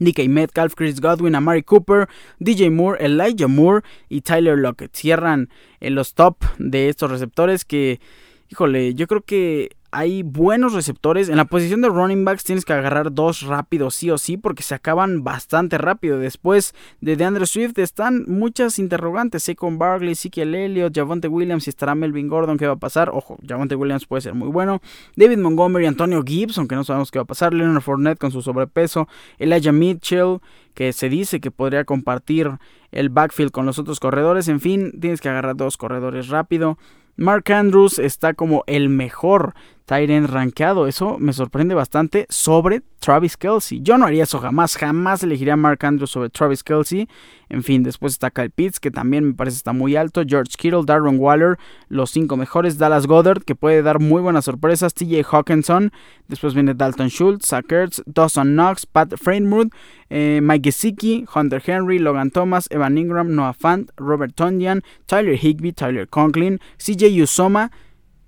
[0.00, 2.08] DK Metcalf, Chris Godwin, Amari Cooper,
[2.38, 4.94] DJ Moore, Elijah Moore y Tyler Lockett.
[4.94, 5.48] Cierran
[5.80, 8.00] en los top de estos receptores que,
[8.48, 11.28] híjole, yo creo que hay buenos receptores.
[11.28, 14.62] En la posición de running backs tienes que agarrar dos rápidos sí o sí porque
[14.62, 16.18] se acaban bastante rápido.
[16.18, 19.50] Después de DeAndre Swift están muchas interrogantes.
[19.56, 22.58] con Barkley, Ezekiel Elliott, Javonte Williams y estará Melvin Gordon.
[22.58, 23.10] ¿Qué va a pasar?
[23.10, 24.80] Ojo, Javonte Williams puede ser muy bueno.
[25.16, 27.54] David Montgomery, Antonio Gibson, que no sabemos qué va a pasar.
[27.54, 29.08] Leonard Fournette con su sobrepeso.
[29.38, 30.40] Elijah Mitchell,
[30.74, 32.58] que se dice que podría compartir
[32.92, 34.48] el backfield con los otros corredores.
[34.48, 36.78] En fin, tienes que agarrar dos corredores rápido.
[37.16, 39.54] Mark Andrews está como el mejor
[39.88, 40.86] Tyrant rankeado.
[40.86, 43.80] Eso me sorprende bastante sobre Travis Kelsey.
[43.80, 44.76] Yo no haría eso jamás.
[44.76, 47.08] Jamás elegiría a Mark Andrews sobre Travis Kelsey.
[47.48, 50.24] En fin, después está Kyle Pitts, que también me parece está muy alto.
[50.28, 51.56] George Kittle, Darren Waller,
[51.88, 52.76] los cinco mejores.
[52.76, 54.92] Dallas Goddard, que puede dar muy buenas sorpresas.
[54.92, 55.90] TJ Hawkinson.
[56.28, 59.72] Después viene Dalton Schultz, Zach Ertz, Dawson Knox, Pat Freinmuth,
[60.10, 65.72] eh, Mike Gesicki, Hunter Henry, Logan Thomas, Evan Ingram, Noah Fant, Robert Tonyan, Tyler Higby,
[65.72, 67.70] Tyler Conklin, CJ Usoma.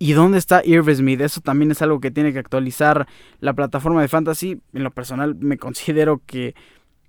[0.02, 1.20] ¿Y dónde está Irv Smith?
[1.20, 3.06] Eso también es algo que tiene que actualizar
[3.38, 4.58] la plataforma de Fantasy.
[4.72, 6.54] En lo personal me considero que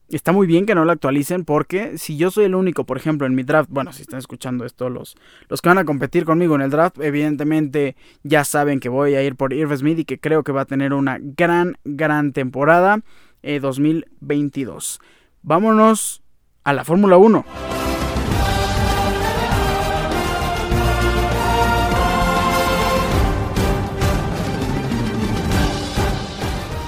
[0.09, 3.25] está muy bien que no lo actualicen porque si yo soy el único, por ejemplo,
[3.25, 5.15] en mi draft, bueno, si están escuchando esto, los,
[5.47, 9.23] los que van a competir conmigo en el draft, evidentemente ya saben que voy a
[9.23, 12.99] ir por Irv Smith y que creo que va a tener una gran, gran temporada
[13.41, 14.99] 2022.
[15.01, 15.05] Eh,
[15.43, 16.23] Vámonos
[16.65, 17.45] a la Fórmula 1.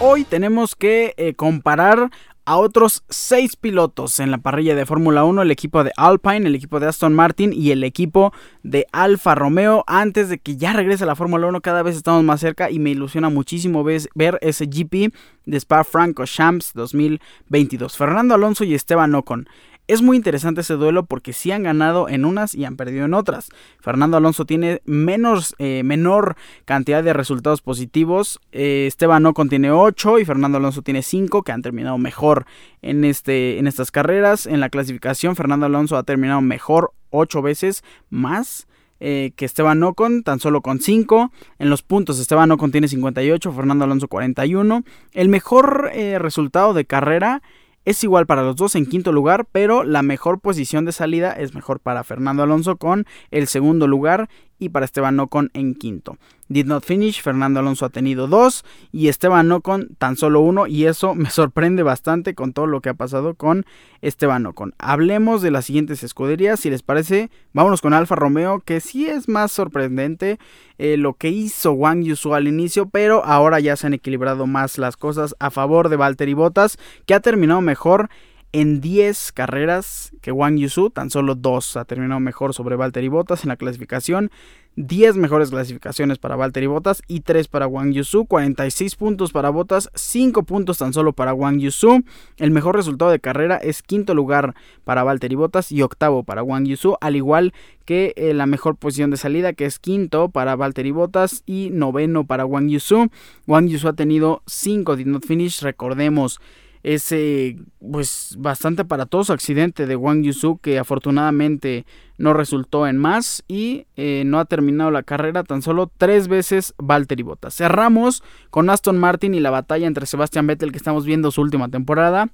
[0.04, 2.10] Hoy tenemos que eh, comparar
[2.46, 6.56] a otros seis pilotos en la parrilla de Fórmula 1, el equipo de Alpine, el
[6.56, 8.34] equipo de Aston Martin y el equipo
[8.64, 9.86] de Alfa Romeo.
[9.88, 12.90] Antes de que ya regrese la Fórmula 1, cada vez estamos más cerca y me
[12.90, 15.14] ilusiona muchísimo ver ese GP
[15.46, 17.96] de Spa Franco Champs 2022.
[17.96, 19.48] Fernando Alonso y Esteban Ocon.
[19.94, 23.14] Es muy interesante ese duelo porque sí han ganado en unas y han perdido en
[23.14, 23.50] otras.
[23.80, 26.36] Fernando Alonso tiene menos, eh, menor
[26.66, 28.40] cantidad de resultados positivos.
[28.52, 32.48] Eh, Esteban Ocon tiene 8 y Fernando Alonso tiene 5 que han terminado mejor
[32.82, 34.48] en, este, en estas carreras.
[34.48, 38.66] En la clasificación Fernando Alonso ha terminado mejor 8 veces más.
[39.00, 41.32] Eh, que Esteban Ocon, tan solo con 5.
[41.60, 44.84] En los puntos, Esteban Ocon tiene 58, Fernando Alonso 41.
[45.12, 47.44] El mejor resultado de carrera
[47.86, 51.54] es igual para los dos en quinto lugar, pero la mejor posición de salida es
[51.54, 54.30] mejor para Fernando Alonso con el segundo lugar
[54.60, 56.18] y para Esteban Ocon en quinto.
[56.50, 60.86] Did not finish, Fernando Alonso ha tenido dos y Esteban Ocon tan solo uno y
[60.86, 63.66] eso me sorprende bastante con todo lo que ha pasado con
[64.02, 64.76] Esteban Ocon.
[64.78, 69.28] Hablemos de las siguientes escuderías, si les parece, vámonos con Alfa Romeo que sí es
[69.28, 70.38] más sorprendente
[70.78, 74.78] eh, lo que hizo Wang Yusu al inicio, pero ahora ya se han equilibrado más
[74.78, 78.10] las cosas a favor de Valtteri Bottas que ha terminado mejor
[78.54, 83.44] en 10 carreras que Wang Yusu, tan solo 2 ha terminado mejor sobre Valtteri Bottas
[83.44, 84.32] en la clasificación.
[84.76, 89.90] 10 mejores clasificaciones para Valtteri Bottas y 3 para Wang Yusu, 46 puntos para Bottas,
[89.94, 92.04] 5 puntos tan solo para Wang Yusu.
[92.38, 96.66] El mejor resultado de carrera es quinto lugar para Valtteri Bottas y octavo para Wang
[96.66, 97.54] Yusu, al igual
[97.86, 102.26] que eh, la mejor posición de salida que es quinto para Valtteri Bottas y noveno
[102.26, 103.10] para Wang Yusu.
[103.48, 106.40] Wang Yusu ha tenido 5 did not finish, recordemos
[106.84, 111.86] ese pues bastante aparatoso accidente de Wang Yusu que afortunadamente
[112.18, 116.76] no resultó en más y eh, no ha terminado la carrera tan solo tres veces
[116.78, 117.56] Valtteri Bottas.
[117.56, 121.70] Cerramos con Aston Martin y la batalla entre Sebastian Vettel que estamos viendo su última
[121.70, 122.30] temporada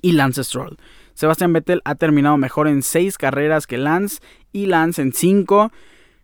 [0.00, 0.78] y Lance Stroll.
[1.14, 4.20] Sebastian Vettel ha terminado mejor en seis carreras que Lance
[4.52, 5.72] y Lance en cinco.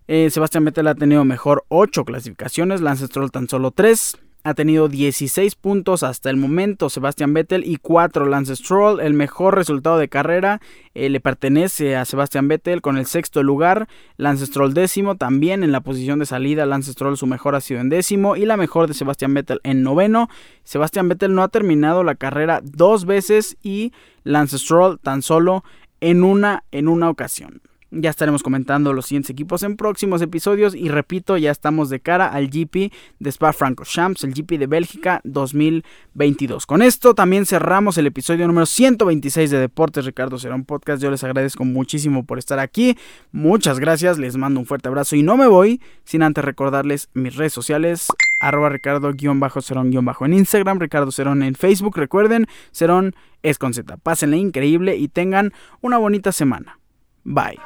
[0.06, 4.16] Eh, Sebastian Vettel ha tenido mejor ocho clasificaciones, Lance Stroll tan solo tres.
[4.44, 9.00] Ha tenido 16 puntos hasta el momento Sebastian Vettel y 4 Lance Stroll.
[9.00, 10.60] El mejor resultado de carrera
[10.94, 13.88] eh, le pertenece a Sebastian Vettel con el sexto lugar.
[14.16, 16.66] Lance Stroll décimo también en la posición de salida.
[16.66, 19.82] Lance Stroll su mejor ha sido en décimo y la mejor de Sebastian Vettel en
[19.82, 20.28] noveno.
[20.64, 23.92] Sebastian Vettel no ha terminado la carrera dos veces y
[24.24, 25.64] Lance Stroll tan solo
[26.00, 27.60] en una en una ocasión.
[27.90, 32.26] Ya estaremos comentando los siguientes equipos en próximos episodios y repito, ya estamos de cara
[32.26, 36.66] al GP de Spa Francorchamps, el GP de Bélgica 2022.
[36.66, 41.02] Con esto también cerramos el episodio número 126 de Deportes Ricardo Serón Podcast.
[41.02, 42.98] Yo les agradezco muchísimo por estar aquí.
[43.32, 47.36] Muchas gracias, les mando un fuerte abrazo y no me voy sin antes recordarles mis
[47.36, 48.08] redes sociales
[48.40, 51.96] arroba ricardo-cerón- en Instagram, Ricardo Cerón en Facebook.
[51.96, 53.96] Recuerden, Cerón es con Z.
[53.96, 56.78] Pásenle increíble y tengan una bonita semana.
[57.28, 57.56] Bye.